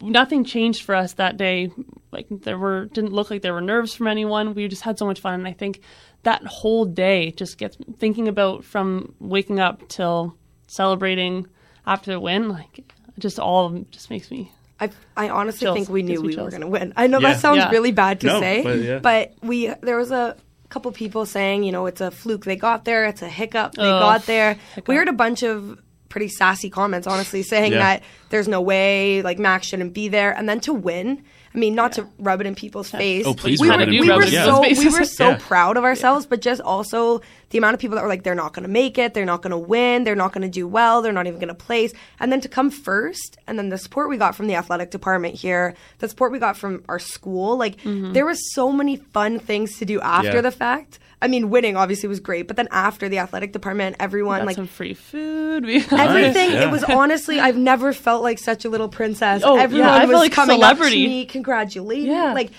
nothing 0.00 0.44
changed 0.44 0.82
for 0.82 0.94
us 0.94 1.14
that 1.14 1.36
day. 1.36 1.70
Like 2.10 2.26
there 2.30 2.58
were 2.58 2.86
didn't 2.86 3.12
look 3.12 3.30
like 3.30 3.42
there 3.42 3.54
were 3.54 3.60
nerves 3.60 3.94
from 3.94 4.06
anyone. 4.06 4.54
We 4.54 4.68
just 4.68 4.82
had 4.82 4.98
so 4.98 5.06
much 5.06 5.20
fun, 5.20 5.34
and 5.34 5.46
I 5.46 5.52
think 5.52 5.80
that 6.22 6.44
whole 6.46 6.84
day 6.84 7.32
just 7.32 7.58
gets 7.58 7.76
thinking 7.98 8.28
about 8.28 8.64
from 8.64 9.14
waking 9.18 9.60
up 9.60 9.88
till 9.88 10.36
celebrating 10.66 11.46
after 11.86 12.12
the 12.12 12.20
win. 12.20 12.48
Like 12.48 12.92
just 13.18 13.38
all 13.38 13.70
just 13.90 14.10
makes 14.10 14.30
me 14.30 14.52
I 14.80 14.90
I 15.16 15.28
honestly 15.28 15.64
Chills. 15.66 15.76
think 15.76 15.88
we 15.88 16.02
knew 16.02 16.20
me 16.22 16.28
we 16.28 16.36
were 16.36 16.50
going 16.50 16.60
to 16.62 16.68
win. 16.68 16.92
I 16.96 17.06
know 17.06 17.18
Yeah. 17.20 17.32
that 17.34 17.40
sounds 17.40 17.58
Yeah. 17.58 17.70
really 17.70 17.92
bad 17.92 18.20
to 18.20 18.26
No, 18.28 18.40
say, 18.40 18.62
but 18.62 18.78
yeah. 18.80 18.98
but 19.00 19.32
we 19.42 19.72
there 19.82 19.96
was 19.96 20.10
a 20.10 20.36
couple 20.68 20.92
people 20.92 21.24
saying, 21.26 21.64
you 21.64 21.72
know, 21.72 21.86
it's 21.86 22.00
a 22.00 22.10
fluke 22.10 22.44
they 22.44 22.56
got 22.56 22.84
there, 22.84 23.06
it's 23.06 23.22
a 23.22 23.28
hiccup 23.28 23.74
they 23.74 23.82
Ugh, 23.82 24.00
got 24.00 24.26
there. 24.26 24.54
hiccup. 24.74 24.88
We 24.88 24.96
heard 24.96 25.08
a 25.08 25.12
bunch 25.14 25.42
of 25.42 25.78
pretty 26.10 26.28
sassy 26.28 26.70
comments, 26.70 27.06
honestly, 27.06 27.42
saying 27.42 27.72
Yeah. 27.72 27.78
that 27.78 28.02
there's 28.30 28.48
no 28.48 28.60
way 28.60 29.22
like 29.22 29.38
Max 29.38 29.66
shouldn't 29.66 29.92
be 29.94 30.08
there, 30.08 30.30
and 30.32 30.48
then 30.48 30.60
to 30.60 30.72
win. 30.74 31.22
I 31.54 31.58
mean, 31.58 31.74
not 31.74 31.92
to 31.92 32.06
rub 32.18 32.40
it 32.40 32.46
in 32.46 32.54
people's 32.54 32.90
face. 32.90 33.24
Oh, 33.26 33.34
please 33.34 33.60
we 33.60 33.68
rub 33.68 33.78
were, 33.78 33.82
it 33.84 33.88
in 33.88 33.94
we 33.94 34.00
people's 34.02 34.16
were 34.16 34.22
face. 34.24 34.32
so 34.44 34.64
Yeah. 34.64 34.78
we 34.78 34.98
were 34.98 35.04
so 35.04 35.28
Yeah. 35.30 35.38
proud 35.40 35.76
of 35.76 35.84
ourselves, 35.84 36.26
but 36.26 36.40
just 36.42 36.60
also 36.60 37.22
the 37.50 37.56
amount 37.58 37.72
of 37.74 37.80
people 37.80 37.96
that 37.96 38.02
were 38.02 38.08
like, 38.08 38.22
they're 38.22 38.34
not 38.34 38.52
going 38.52 38.64
to 38.64 38.68
make 38.68 38.98
it, 38.98 39.14
they're 39.14 39.24
not 39.24 39.40
going 39.40 39.52
to 39.52 39.58
win, 39.58 40.04
they're 40.04 40.14
not 40.14 40.32
going 40.32 40.42
to 40.42 40.48
do 40.50 40.68
well, 40.68 41.00
they're 41.00 41.12
not 41.12 41.26
even 41.26 41.38
going 41.38 41.48
to 41.48 41.54
place, 41.54 41.92
and 42.20 42.30
then 42.30 42.40
to 42.42 42.48
come 42.48 42.70
first, 42.70 43.38
and 43.46 43.58
then 43.58 43.70
the 43.70 43.78
support 43.78 44.10
we 44.10 44.18
got 44.18 44.34
from 44.34 44.46
the 44.48 44.54
athletic 44.54 44.90
department 44.90 45.34
here, 45.34 45.74
the 46.00 46.08
support 46.08 46.30
we 46.32 46.38
got 46.38 46.56
from 46.58 46.84
our 46.88 46.98
school, 46.98 47.56
like 47.56 47.78
mm-hmm. 47.78 48.12
there 48.12 48.26
was 48.26 48.38
so 48.54 48.70
many 48.70 48.96
fun 48.96 49.38
things 49.38 49.78
to 49.78 49.84
do 49.86 50.00
after 50.02 50.34
Yeah. 50.34 50.40
the 50.42 50.50
fact. 50.50 50.98
I 51.20 51.26
mean, 51.28 51.50
winning 51.50 51.76
obviously 51.76 52.08
was 52.08 52.20
great, 52.20 52.46
but 52.46 52.56
then 52.56 52.68
after 52.70 53.08
the 53.08 53.18
athletic 53.18 53.52
department, 53.52 53.96
everyone 53.98 54.38
got 54.38 54.46
like 54.46 54.56
some 54.56 54.68
free 54.68 54.94
food. 54.94 55.66
We 55.66 55.76
everything. 55.90 56.52
yeah. 56.52 56.62
It 56.68 56.70
was 56.70 56.84
honestly, 56.84 57.40
I've 57.40 57.56
never 57.56 57.92
felt 57.92 58.22
like 58.22 58.38
such 58.38 58.64
a 58.64 58.68
little 58.70 58.88
princess. 58.88 59.42
Oh, 59.44 59.56
yeah, 59.56 59.90
I 59.92 60.04
was 60.04 60.10
felt 60.10 60.22
like 60.22 60.32
coming 60.32 60.56
celebrity. 60.58 61.02
up 61.04 61.06
to 61.06 61.08
me, 61.08 61.24
congratulating. 61.26 62.06
Yeah. 62.06 62.32
Like 62.34 62.50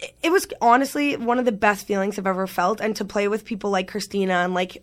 it- 0.00 0.14
it 0.24 0.30
was 0.32 0.46
honestly 0.60 1.16
one 1.16 1.38
of 1.38 1.44
the 1.44 1.52
best 1.52 1.86
feelings 1.86 2.18
I've 2.18 2.26
ever 2.26 2.46
felt, 2.48 2.80
and 2.80 2.94
to 2.96 3.04
play 3.04 3.28
with 3.28 3.44
people 3.44 3.70
like 3.70 3.88
Christina 3.88 4.34
and 4.34 4.52
like 4.52 4.82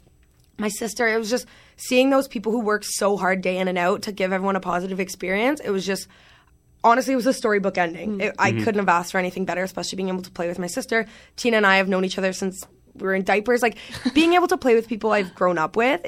my 0.58 0.69
sister, 0.69 1.08
it 1.08 1.17
was 1.17 1.30
just 1.30 1.45
seeing 1.76 2.10
those 2.12 2.28
people 2.28 2.52
who 2.52 2.62
work 2.62 2.84
so 2.86 3.17
hard 3.17 3.41
day 3.41 3.58
in 3.58 3.67
and 3.67 3.78
out 3.78 4.04
to 4.04 4.12
give 4.13 4.32
everyone 4.32 4.56
a 4.56 4.60
positive 4.62 5.00
experience. 5.00 5.60
It 5.60 5.69
was 5.71 5.86
just 5.86 6.08
honestly, 6.84 7.13
it 7.13 7.17
was 7.17 7.28
a 7.28 7.34
storybook 7.34 7.78
ending. 7.78 8.17
Mm. 8.17 8.21
It, 8.21 8.36
I 8.39 8.52
couldn't 8.54 8.80
have 8.80 8.89
asked 8.89 9.12
for 9.12 9.17
anything 9.19 9.45
better, 9.45 9.63
especially 9.63 9.97
being 9.97 10.10
able 10.10 10.21
to 10.24 10.32
play 10.32 10.47
with 10.47 10.58
my 10.60 10.67
sister. 10.67 11.06
Tina 11.36 11.58
and 11.58 11.67
I 11.67 11.78
have 11.78 11.89
known 11.89 12.06
each 12.06 12.17
other 12.17 12.34
since 12.34 12.63
we 12.95 13.06
were 13.06 13.13
in 13.13 13.23
diapers. 13.23 13.62
Like 13.62 13.77
being 14.13 14.34
able 14.34 14.47
to 14.47 14.58
play 14.58 14.75
with 14.75 14.88
people 14.88 15.12
I've 15.12 15.34
grown 15.36 15.58
up 15.58 15.75
with. 15.75 16.01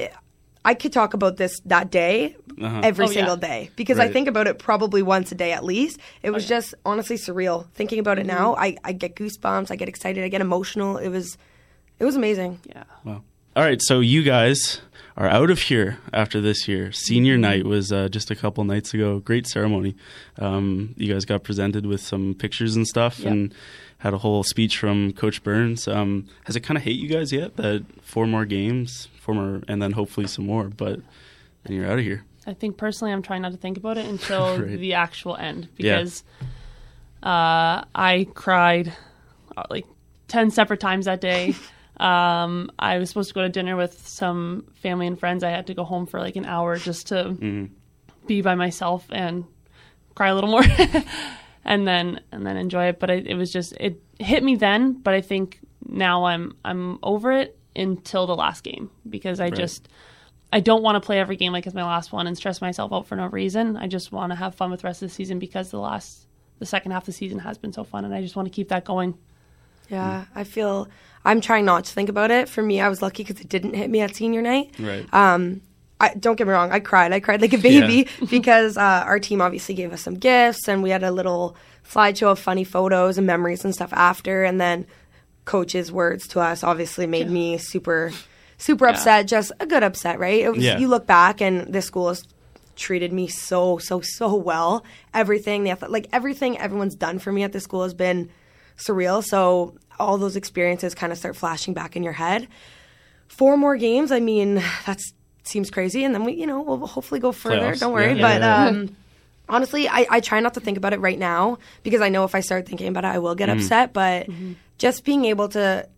I 0.66 0.72
could 0.72 0.92
talk 0.94 1.12
about 1.12 1.36
this 1.36 1.60
that 1.66 1.90
day 1.90 2.36
uh-huh. 2.60 2.80
every 2.82 3.04
Oh, 3.04 3.08
yeah. 3.10 3.14
single 3.14 3.36
day 3.36 3.70
because 3.76 3.98
I 3.98 4.08
think 4.08 4.28
about 4.28 4.46
it 4.46 4.58
probably 4.58 5.02
once 5.02 5.30
a 5.30 5.34
day 5.34 5.52
at 5.52 5.62
least. 5.62 6.00
It 6.22 6.30
was 6.30 6.46
oh, 6.46 6.48
just 6.48 6.74
honestly 6.86 7.16
surreal. 7.16 7.68
Thinking 7.74 7.98
about 7.98 8.18
it 8.18 8.26
mm-hmm. 8.26 8.36
now, 8.36 8.56
I, 8.56 8.76
I 8.82 8.92
get 8.92 9.14
goosebumps, 9.14 9.70
I 9.70 9.76
get 9.76 9.88
excited, 9.90 10.24
I 10.24 10.28
get 10.28 10.40
emotional. 10.40 10.96
It 10.96 11.10
was 11.10 11.36
it 11.98 12.04
was 12.04 12.16
amazing. 12.16 12.60
yeah. 12.64 12.84
Wow. 13.04 13.22
All 13.56 13.62
right, 13.62 13.80
so 13.80 14.00
you 14.00 14.22
guys 14.22 14.80
are 15.16 15.28
out 15.28 15.50
of 15.50 15.60
here 15.60 15.98
after 16.12 16.40
this 16.40 16.66
year. 16.66 16.90
Senior 16.92 17.36
night 17.38 17.64
was 17.64 17.92
uh, 17.92 18.08
just 18.08 18.30
a 18.30 18.34
couple 18.36 18.64
nights 18.64 18.92
ago. 18.94 19.20
Great 19.20 19.46
ceremony. 19.46 19.94
Um, 20.38 20.94
you 20.96 21.12
guys 21.12 21.24
got 21.24 21.44
presented 21.44 21.86
with 21.86 22.00
some 22.00 22.34
pictures 22.34 22.74
and 22.74 22.86
stuff, 22.86 23.20
Yep. 23.20 23.32
and 23.32 23.54
had 23.98 24.12
a 24.12 24.18
whole 24.18 24.42
speech 24.42 24.76
from 24.78 25.12
Coach 25.12 25.42
Burns. 25.44 25.86
Um, 25.88 26.26
has 26.44 26.56
it 26.56 26.60
kind 26.60 26.76
of 26.76 26.82
hit 26.84 26.96
you 26.96 27.08
guys 27.08 27.32
yet 27.32 27.56
that 27.56 27.84
four 28.02 28.26
more 28.26 28.44
games, 28.44 29.08
four 29.20 29.34
more, 29.34 29.62
and 29.68 29.80
then 29.80 29.92
hopefully 29.92 30.26
some 30.26 30.46
more, 30.46 30.64
but 30.64 31.00
then 31.64 31.76
you're 31.76 31.86
out 31.90 31.98
of 31.98 32.04
here? 32.04 32.24
I 32.46 32.52
think 32.52 32.76
personally, 32.76 33.12
I'm 33.12 33.22
trying 33.22 33.42
not 33.42 33.52
to 33.52 33.58
think 33.58 33.76
about 33.78 33.96
it 33.96 34.06
until 34.06 34.58
Right. 34.60 34.78
the 34.78 34.94
actual 34.94 35.36
end 35.36 35.68
Yeah. 35.78 35.98
because 35.98 36.24
uh, 37.22 37.84
I 37.94 38.26
cried 38.34 38.92
uh, 39.56 39.62
like 39.70 39.86
ten 40.28 40.50
separate 40.50 40.80
times 40.80 41.04
that 41.06 41.20
day. 41.20 41.54
um, 41.98 42.70
I 42.78 42.98
was 42.98 43.08
supposed 43.08 43.28
to 43.28 43.34
go 43.34 43.42
to 43.42 43.48
dinner 43.48 43.76
with 43.76 44.06
some 44.06 44.66
family 44.82 45.06
and 45.06 45.18
friends. 45.18 45.44
I 45.44 45.50
had 45.50 45.66
to 45.68 45.74
go 45.74 45.84
home 45.84 46.06
for 46.06 46.20
like 46.20 46.36
an 46.36 46.44
hour 46.44 46.76
just 46.76 47.08
to 47.08 47.14
Mm-hmm. 47.14 47.66
be 48.26 48.42
by 48.42 48.54
myself 48.54 49.06
and 49.10 49.44
cry 50.14 50.28
a 50.28 50.34
little 50.34 50.50
more, 50.50 50.62
and 51.64 51.86
then 51.86 52.20
and 52.32 52.46
then 52.46 52.56
enjoy 52.56 52.86
it. 52.86 52.98
But 53.00 53.10
it, 53.10 53.26
it 53.26 53.34
was 53.34 53.52
just 53.52 53.72
it 53.78 54.02
hit 54.18 54.42
me 54.42 54.56
then. 54.56 54.94
But 54.94 55.14
I 55.14 55.20
think 55.20 55.60
now 55.86 56.24
I'm 56.24 56.56
I'm 56.64 56.98
over 57.02 57.32
it 57.32 57.58
until 57.76 58.26
the 58.26 58.36
last 58.36 58.62
game 58.64 58.90
because 59.08 59.40
I 59.40 59.50
just. 59.50 59.88
I 60.52 60.60
don't 60.60 60.84
want 60.84 60.94
to 60.94 61.04
play 61.04 61.18
every 61.18 61.34
game 61.34 61.50
like 61.50 61.66
it's 61.66 61.74
my 61.74 61.82
last 61.82 62.12
one 62.12 62.28
and 62.28 62.36
stress 62.36 62.60
myself 62.60 62.92
out 62.92 63.08
for 63.08 63.16
no 63.16 63.26
reason. 63.26 63.76
I 63.76 63.88
just 63.88 64.12
want 64.12 64.30
to 64.30 64.36
have 64.36 64.54
fun 64.54 64.70
with 64.70 64.82
the 64.82 64.86
rest 64.86 65.02
of 65.02 65.08
the 65.08 65.14
season 65.14 65.40
because 65.40 65.72
the 65.72 65.80
last, 65.80 66.28
the 66.60 66.66
second 66.66 66.92
half 66.92 67.02
of 67.02 67.06
the 67.06 67.12
season 67.12 67.40
has 67.40 67.58
been 67.58 67.72
so 67.72 67.82
fun, 67.82 68.04
and 68.04 68.14
I 68.14 68.20
just 68.20 68.36
want 68.36 68.46
to 68.46 68.54
keep 68.54 68.68
that 68.68 68.84
going. 68.84 69.18
Yeah, 69.88 70.24
I 70.34 70.44
feel 70.44 70.88
I'm 71.24 71.40
trying 71.40 71.64
not 71.64 71.84
to 71.84 71.92
think 71.92 72.08
about 72.08 72.30
it. 72.30 72.48
For 72.48 72.62
me, 72.62 72.80
I 72.80 72.88
was 72.88 73.00
lucky 73.00 73.24
because 73.24 73.40
it 73.40 73.48
didn't 73.48 73.74
hit 73.74 73.88
me 73.90 74.00
at 74.00 74.14
senior 74.14 74.42
night. 74.42 74.74
Right. 74.78 75.12
Um, 75.12 75.62
I, 76.00 76.12
don't 76.14 76.36
get 76.36 76.46
me 76.46 76.52
wrong, 76.52 76.70
I 76.70 76.80
cried. 76.80 77.12
I 77.12 77.20
cried 77.20 77.40
like 77.40 77.52
a 77.52 77.58
baby 77.58 78.08
because 78.30 78.76
uh, 78.76 79.04
our 79.06 79.18
team 79.18 79.40
obviously 79.40 79.74
gave 79.74 79.92
us 79.92 80.02
some 80.02 80.14
gifts 80.14 80.68
and 80.68 80.82
we 80.82 80.90
had 80.90 81.02
a 81.02 81.10
little 81.10 81.56
slideshow 81.88 82.32
of 82.32 82.38
funny 82.38 82.64
photos 82.64 83.16
and 83.16 83.26
memories 83.26 83.64
and 83.64 83.74
stuff 83.74 83.92
after. 83.92 84.44
And 84.44 84.60
then 84.60 84.86
coach's 85.44 85.92
words 85.92 86.26
to 86.28 86.40
us 86.40 86.62
obviously 86.62 87.06
made 87.06 87.30
me 87.30 87.58
super, 87.58 88.12
super 88.58 88.86
upset. 88.86 89.28
Just 89.28 89.52
a 89.60 89.66
good 89.66 89.82
upset, 89.82 90.18
right? 90.18 90.40
It 90.42 90.50
was, 90.52 90.62
Yeah. 90.62 90.78
You 90.78 90.88
look 90.88 91.06
back 91.06 91.40
and 91.40 91.72
this 91.72 91.86
school 91.86 92.08
has 92.08 92.24
treated 92.76 93.12
me 93.12 93.28
so, 93.28 93.78
so, 93.78 94.00
so 94.00 94.34
well. 94.34 94.84
Everything, 95.14 95.64
the 95.64 95.76
like 95.88 96.08
everything 96.12 96.58
everyone's 96.58 96.96
done 96.96 97.18
for 97.18 97.32
me 97.32 97.44
at 97.44 97.52
this 97.52 97.64
school 97.64 97.82
has 97.82 97.94
been 97.94 98.30
surreal. 98.78 99.22
So 99.24 99.76
all 99.98 100.18
those 100.18 100.36
experiences 100.36 100.94
kind 100.94 101.12
of 101.12 101.18
start 101.18 101.36
flashing 101.36 101.74
back 101.74 101.94
in 101.96 102.02
your 102.02 102.14
head 102.14 102.48
four 103.28 103.56
more 103.56 103.76
games. 103.76 104.12
I 104.12 104.20
mean, 104.20 104.56
that 104.86 105.00
seems 105.42 105.70
crazy, 105.70 106.04
and 106.04 106.14
then 106.14 106.24
we, 106.24 106.34
you 106.34 106.46
know, 106.46 106.62
we'll 106.62 106.86
hopefully 106.86 107.20
go 107.20 107.32
further. 107.32 107.72
Playoffs. 107.72 107.80
Don't 107.80 107.92
worry, 107.92 108.12
Yeah, 108.14 108.22
but 108.22 108.40
yeah, 108.40 108.64
yeah. 108.64 108.68
um, 108.70 108.96
honestly, 109.48 109.88
I, 109.88 110.06
I 110.10 110.20
try 110.20 110.40
not 110.40 110.54
to 110.54 110.60
think 110.60 110.76
about 110.78 110.92
it 110.92 111.00
right 111.00 111.18
now 111.18 111.58
because 111.82 112.00
I 112.00 112.08
know 112.08 112.24
if 112.24 112.34
I 112.34 112.40
start 112.40 112.66
thinking 112.66 112.88
about 112.88 113.04
it, 113.04 113.08
I 113.08 113.18
will 113.18 113.34
get 113.34 113.48
upset. 113.48 113.92
But 113.92 114.28
just 114.78 115.04
being 115.04 115.24
able 115.24 115.48
to 115.50 115.88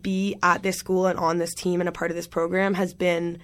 be 0.00 0.36
at 0.42 0.62
this 0.62 0.76
school 0.76 1.06
and 1.06 1.18
on 1.18 1.38
this 1.38 1.54
team 1.54 1.80
and 1.80 1.88
a 1.88 1.92
part 1.92 2.10
of 2.10 2.16
this 2.16 2.26
program 2.26 2.74
has 2.74 2.94
been. 2.94 3.38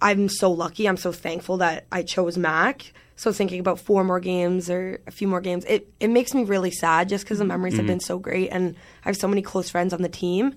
I'm 0.00 0.28
so 0.28 0.52
lucky. 0.52 0.88
I'm 0.88 0.96
so 0.96 1.10
thankful 1.10 1.56
that 1.56 1.86
I 1.90 2.02
chose 2.04 2.38
Mac. 2.38 2.92
So 3.18 3.32
thinking 3.32 3.58
about 3.60 3.80
four 3.80 4.04
more 4.04 4.20
games 4.20 4.70
or 4.70 5.00
a 5.06 5.10
few 5.10 5.26
more 5.28 5.40
games, 5.40 5.64
it, 5.66 5.92
it 5.98 6.08
makes 6.08 6.32
me 6.34 6.44
really 6.44 6.70
sad 6.70 7.08
just 7.08 7.24
because 7.24 7.38
the 7.38 7.44
memories 7.44 7.76
have 7.76 7.86
been 7.86 7.98
so 8.00 8.18
great 8.18 8.48
and 8.50 8.76
I 9.04 9.08
have 9.08 9.16
so 9.16 9.26
many 9.26 9.42
close 9.42 9.68
friends 9.68 9.92
on 9.92 10.02
the 10.02 10.08
team. 10.08 10.54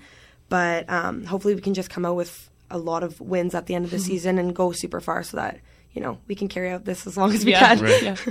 But 0.47 0.87
um, 0.89 1.25
hopefully 1.25 1.55
we 1.55 1.61
can 1.61 1.73
just 1.73 1.89
come 1.89 2.05
out 2.05 2.15
with 2.15 2.49
a 2.69 2.77
lot 2.77 3.01
of 3.03 3.19
wins 3.19 3.55
at 3.55 3.65
the 3.65 3.73
end 3.75 3.85
of 3.85 3.91
the 3.91 3.99
season 3.99 4.37
and 4.37 4.55
go 4.55 4.71
super 4.71 5.01
far 5.01 5.23
so 5.23 5.37
that 5.37 5.59
you 5.93 6.01
know 6.01 6.19
we 6.27 6.35
can 6.35 6.47
carry 6.47 6.69
out 6.69 6.85
this 6.85 7.05
as 7.07 7.17
long 7.17 7.33
as 7.33 7.43
we 7.43 7.51
Yeah. 7.51 7.75
can. 7.75 7.79
Right. 7.83 8.01
Yeah. 8.03 8.15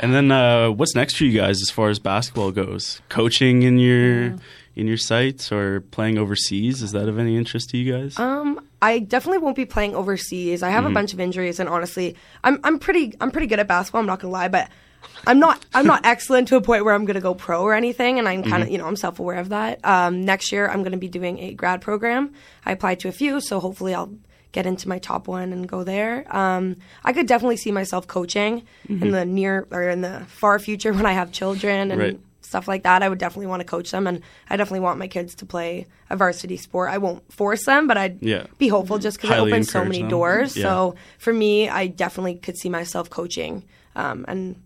And 0.00 0.12
then 0.14 0.30
uh, 0.32 0.70
what's 0.70 0.94
next 0.94 1.16
for 1.16 1.24
you 1.24 1.38
guys 1.38 1.62
as 1.62 1.70
far 1.70 1.90
as 1.90 1.98
basketball 1.98 2.50
goes? 2.50 3.00
Coaching 3.08 3.62
in 3.62 3.78
your 3.78 4.34
in 4.74 4.86
your 4.88 4.96
sights 4.96 5.52
or 5.52 5.80
playing 5.80 6.18
overseas? 6.18 6.82
Is 6.82 6.92
that 6.92 7.08
of 7.08 7.18
any 7.18 7.36
interest 7.36 7.70
to 7.70 7.78
you 7.78 7.92
guys? 7.92 8.18
Um, 8.18 8.59
I 8.82 8.98
definitely 8.98 9.38
won't 9.38 9.56
be 9.56 9.66
playing 9.66 9.94
overseas. 9.94 10.62
I 10.62 10.70
have 10.70 10.84
a 10.86 10.90
bunch 10.90 11.12
of 11.12 11.20
injuries, 11.20 11.60
and 11.60 11.68
honestly, 11.68 12.16
I'm 12.42 12.60
I'm 12.64 12.78
pretty 12.78 13.14
I'm 13.20 13.30
pretty 13.30 13.46
good 13.46 13.58
at 13.58 13.68
basketball. 13.68 14.00
I'm 14.00 14.06
not 14.06 14.20
gonna 14.20 14.32
lie, 14.32 14.48
but 14.48 14.68
I'm 15.26 15.38
not 15.38 15.64
I'm 15.74 15.86
not 15.86 16.00
excellent 16.04 16.48
to 16.48 16.56
a 16.56 16.60
point 16.60 16.84
where 16.84 16.94
I'm 16.94 17.04
gonna 17.04 17.20
go 17.20 17.34
pro 17.34 17.62
or 17.62 17.74
anything. 17.74 18.18
And 18.18 18.28
I'm 18.28 18.42
kind 18.42 18.62
of 18.62 18.70
you 18.70 18.78
know 18.78 18.86
I'm 18.86 18.96
self 18.96 19.18
aware 19.20 19.38
of 19.38 19.50
that. 19.50 19.84
Um, 19.84 20.22
next 20.24 20.50
year 20.52 20.68
I'm 20.68 20.82
gonna 20.82 20.96
be 20.96 21.08
doing 21.08 21.38
a 21.40 21.52
grad 21.52 21.82
program. 21.82 22.32
I 22.64 22.72
applied 22.72 23.00
to 23.00 23.08
a 23.08 23.12
few, 23.12 23.40
so 23.40 23.60
hopefully 23.60 23.94
I'll 23.94 24.12
get 24.52 24.66
into 24.66 24.88
my 24.88 24.98
top 24.98 25.28
one 25.28 25.52
and 25.52 25.68
go 25.68 25.84
there. 25.84 26.24
Um, 26.34 26.76
I 27.04 27.12
could 27.12 27.28
definitely 27.28 27.56
see 27.58 27.70
myself 27.70 28.08
coaching 28.08 28.64
in 28.88 29.10
the 29.12 29.24
near 29.24 29.66
or 29.70 29.88
in 29.88 30.00
the 30.00 30.24
far 30.26 30.58
future 30.58 30.92
when 30.92 31.06
I 31.06 31.12
have 31.12 31.30
children 31.30 31.92
and 31.92 32.00
Right. 32.00 32.20
Stuff 32.42 32.66
like 32.68 32.82
that. 32.84 33.02
I 33.02 33.08
would 33.08 33.18
definitely 33.18 33.46
want 33.46 33.60
to 33.60 33.66
coach 33.66 33.90
them, 33.90 34.06
and 34.06 34.22
I 34.48 34.56
definitely 34.56 34.80
want 34.80 34.98
my 34.98 35.08
kids 35.08 35.34
to 35.36 35.46
play 35.46 35.86
a 36.08 36.16
varsity 36.16 36.56
sport. 36.56 36.90
I 36.90 36.98
won't 36.98 37.30
force 37.32 37.64
them, 37.64 37.86
but 37.86 37.96
I'd 37.96 38.22
Yeah. 38.22 38.46
be 38.58 38.68
hopeful 38.68 38.98
just 38.98 39.18
because 39.18 39.30
it 39.30 39.34
Highly 39.34 39.52
opens 39.52 39.70
so 39.70 39.84
many 39.84 40.00
them. 40.00 40.08
doors. 40.08 40.56
Yeah. 40.56 40.64
So 40.64 40.94
for 41.18 41.32
me, 41.32 41.68
I 41.68 41.86
definitely 41.86 42.34
could 42.36 42.56
see 42.56 42.68
myself 42.68 43.10
coaching 43.10 43.64
um, 43.94 44.24
and 44.28 44.56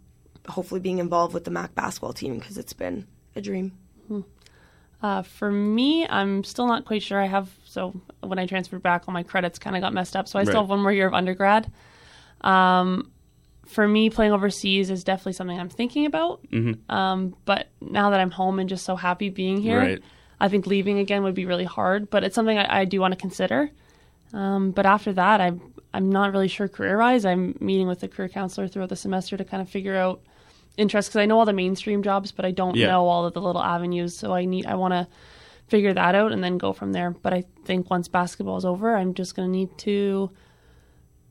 hopefully 0.48 0.80
being 0.80 0.98
involved 0.98 1.34
with 1.34 1.44
the 1.44 1.50
MAC 1.50 1.74
basketball 1.74 2.12
team 2.12 2.38
because 2.38 2.58
it's 2.58 2.72
been 2.74 3.06
a 3.37 3.40
dream. 3.40 3.72
Uh, 5.02 5.20
for 5.22 5.50
me, 5.50 6.06
I'm 6.08 6.44
still 6.44 6.66
not 6.66 6.87
quite 6.87 7.02
sure. 7.02 7.20
I 7.20 7.26
have 7.26 7.50
so 7.66 7.94
when 8.22 8.38
I 8.38 8.46
transferred 8.46 8.82
back, 8.82 9.04
all 9.06 9.12
my 9.12 9.22
credits 9.22 9.58
kind 9.58 9.76
of 9.76 9.82
got 9.82 9.92
messed 9.92 10.16
up, 10.16 10.28
so 10.28 10.38
I 10.38 10.44
still 10.44 10.60
have 10.62 10.70
one 10.70 10.80
more 10.80 10.92
year 10.92 11.06
of 11.06 11.12
undergrad. 11.12 11.70
Um, 12.40 13.10
for 13.66 13.87
me, 13.88 14.11
playing 14.11 14.33
overseas 14.33 14.90
is 14.90 15.05
definitely 15.05 15.33
something 15.35 15.59
I'm 15.59 15.68
thinking 15.70 16.07
about. 16.07 16.40
Mm-hmm. 16.50 16.90
Um, 16.94 17.35
but 17.44 17.68
now 17.81 18.11
that 18.11 18.20
I'm 18.20 18.31
home 18.31 18.59
and 18.59 18.68
just 18.68 18.85
so 18.85 18.96
happy 18.96 19.31
being 19.31 19.61
here, 19.61 19.79
Right. 19.79 20.03
I 20.40 20.48
think 20.48 20.66
leaving 20.66 20.98
again 20.98 21.22
would 21.22 21.35
be 21.35 21.46
really 21.46 21.64
hard. 21.64 22.11
But 22.11 22.24
it's 22.24 22.35
something 22.35 22.59
I, 22.59 22.81
I 22.81 22.85
do 22.85 23.00
want 23.00 23.12
to 23.12 23.18
consider. 23.20 23.70
Um, 24.33 24.72
but 24.72 24.85
after 24.87 25.12
that, 25.14 25.40
I'm 25.40 25.61
I'm 25.94 26.11
not 26.11 26.33
really 26.33 26.48
sure 26.48 26.66
career 26.68 26.98
wise. 26.98 27.24
I'm 27.24 27.57
meeting 27.61 27.87
with 27.87 28.03
a 28.03 28.09
career 28.09 28.29
counselor 28.29 28.66
throughout 28.66 28.88
the 28.88 28.96
semester 28.96 29.37
to 29.37 29.44
kind 29.44 29.62
of 29.62 29.68
figure 29.68 29.96
out 29.96 30.20
interests 30.77 31.09
because 31.09 31.20
I 31.22 31.27
know 31.27 31.38
all 31.38 31.44
the 31.44 31.53
mainstream 31.53 32.03
jobs, 32.03 32.33
but 32.33 32.44
I 32.44 32.50
don't 32.50 32.74
Yeah. 32.74 32.88
know 32.88 33.07
all 33.07 33.24
of 33.27 33.33
the 33.33 33.40
little 33.40 33.62
avenues. 33.62 34.16
So 34.16 34.35
I 34.35 34.44
need 34.44 34.66
I 34.66 34.74
want 34.74 34.92
to 34.92 35.07
figure 35.68 35.94
that 35.94 36.14
out 36.16 36.33
and 36.33 36.42
then 36.42 36.59
go 36.59 36.72
from 36.72 36.92
there. 36.92 37.11
But 37.12 37.33
I 37.33 37.44
think 37.64 37.88
once 37.90 38.09
basketball 38.09 38.57
is 38.57 38.64
over, 38.64 38.96
I'm 38.96 39.14
just 39.14 39.37
going 39.37 39.48
to 39.48 39.53
need 39.57 39.70
to 39.79 40.31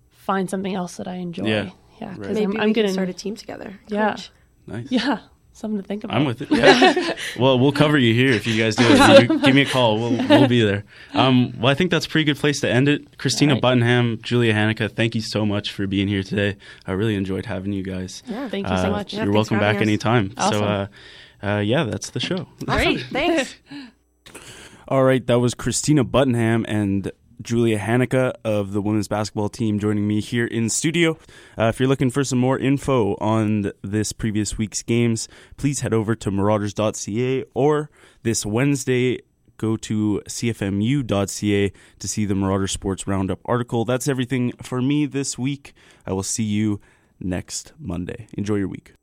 find 0.10 0.50
something 0.50 0.74
else 0.74 0.96
that 0.98 1.08
I 1.08 1.16
enjoy. 1.16 1.46
Yeah. 1.48 1.70
Yeah, 2.02 2.14
because 2.18 2.28
Maybe 2.36 2.44
I'm, 2.46 2.50
we 2.52 2.58
I'm 2.58 2.64
can 2.68 2.74
getting 2.74 2.94
start 2.94 3.10
a 3.10 3.14
team 3.14 3.36
together. 3.36 3.80
Yeah. 3.88 4.12
Coach. 4.12 4.32
nice. 4.68 4.88
yeah 4.92 5.20
something 5.54 5.80
to 5.80 5.88
think 5.88 6.04
about. 6.04 6.18
I'm 6.18 6.26
with 6.26 6.42
it. 6.42 6.50
Yeah. 6.52 7.16
well, 7.40 7.60
we'll 7.60 7.72
cover 7.72 7.98
you 7.98 8.14
here 8.14 8.32
if 8.32 8.46
you 8.48 8.62
guys 8.62 8.76
do 8.76 8.84
it. 8.88 9.30
You 9.30 9.40
give 9.40 9.56
me 9.56 9.62
a 9.62 9.66
call. 9.66 10.00
We'll, 10.00 10.28
we'll 10.28 10.48
be 10.48 10.64
there. 10.64 10.84
Um, 11.14 11.54
well, 11.60 11.72
I 11.72 11.76
think 11.76 11.92
that's 11.92 12.06
a 12.06 12.10
pretty 12.10 12.26
good 12.26 12.38
place 12.38 12.60
to 12.62 12.70
end 12.70 12.90
it. 12.90 13.18
Christina 13.18 13.52
All 13.54 13.56
right. 13.58 13.62
Buttonham, 13.62 14.20
Julia 14.22 14.54
Hanaka, 14.54 14.92
thank 14.92 15.14
you 15.16 15.22
so 15.22 15.46
much 15.46 15.72
for 15.72 15.86
being 15.88 16.08
here 16.08 16.24
today. 16.24 16.58
I 16.88 16.94
really 16.94 17.16
enjoyed 17.16 17.46
having 17.46 17.72
you 17.72 17.84
guys. 17.84 18.24
Yeah, 18.26 18.50
thank 18.50 18.68
you 18.68 18.78
so 18.78 18.88
Uh, 18.88 18.92
much. 18.92 19.14
You're 19.14 19.24
thanks 19.26 19.36
welcome 19.36 19.60
back 19.60 19.76
us. 19.76 19.82
anytime. 19.84 20.34
Awesome. 20.38 20.60
So, 20.60 20.66
uh, 20.66 20.88
uh, 21.44 21.60
yeah, 21.60 21.84
that's 21.84 22.10
the 22.10 22.20
show. 22.20 22.48
Awesome. 22.68 22.98
Thanks. 23.12 23.56
All 24.88 25.04
right, 25.04 25.26
that 25.28 25.40
was 25.40 25.54
Christina 25.54 26.04
Buttonham 26.04 26.66
and 26.68 27.12
Julia 27.44 27.78
Hanaka 27.78 28.34
of 28.44 28.72
the 28.72 28.82
women's 28.82 29.08
basketball 29.08 29.50
team 29.50 29.80
joining 29.80 30.08
me 30.08 30.22
here 30.22 30.46
in 30.46 30.70
studio. 30.70 31.18
Uh, 31.58 31.66
if 31.66 31.80
you're 31.80 31.90
looking 31.90 32.10
for 32.10 32.24
some 32.24 32.40
more 32.40 32.58
info 32.58 33.16
on 33.16 33.72
this 33.82 34.14
previous 34.14 34.58
week's 34.58 34.82
games, 34.82 35.28
please 35.58 35.82
head 35.82 35.94
over 35.94 36.16
to 36.16 36.32
marauders.ca 36.32 37.44
or 37.54 37.90
this 38.24 38.46
Wednesday 38.46 39.20
go 39.58 39.78
to 39.78 40.22
cfmu.ca 40.28 41.72
to 42.00 42.08
see 42.08 42.26
the 42.26 42.36
Marauder 42.36 42.68
Sports 42.68 43.08
Roundup 43.08 43.40
article. 43.46 43.86
That's 43.86 44.08
everything 44.08 44.54
for 44.62 44.82
me 44.82 45.06
this 45.06 45.38
week. 45.38 45.74
I 46.06 46.14
will 46.14 46.24
see 46.24 46.44
you 46.44 46.82
next 47.20 47.74
Monday. 47.80 48.28
Enjoy 48.34 48.56
your 48.56 48.68
week. 48.68 48.94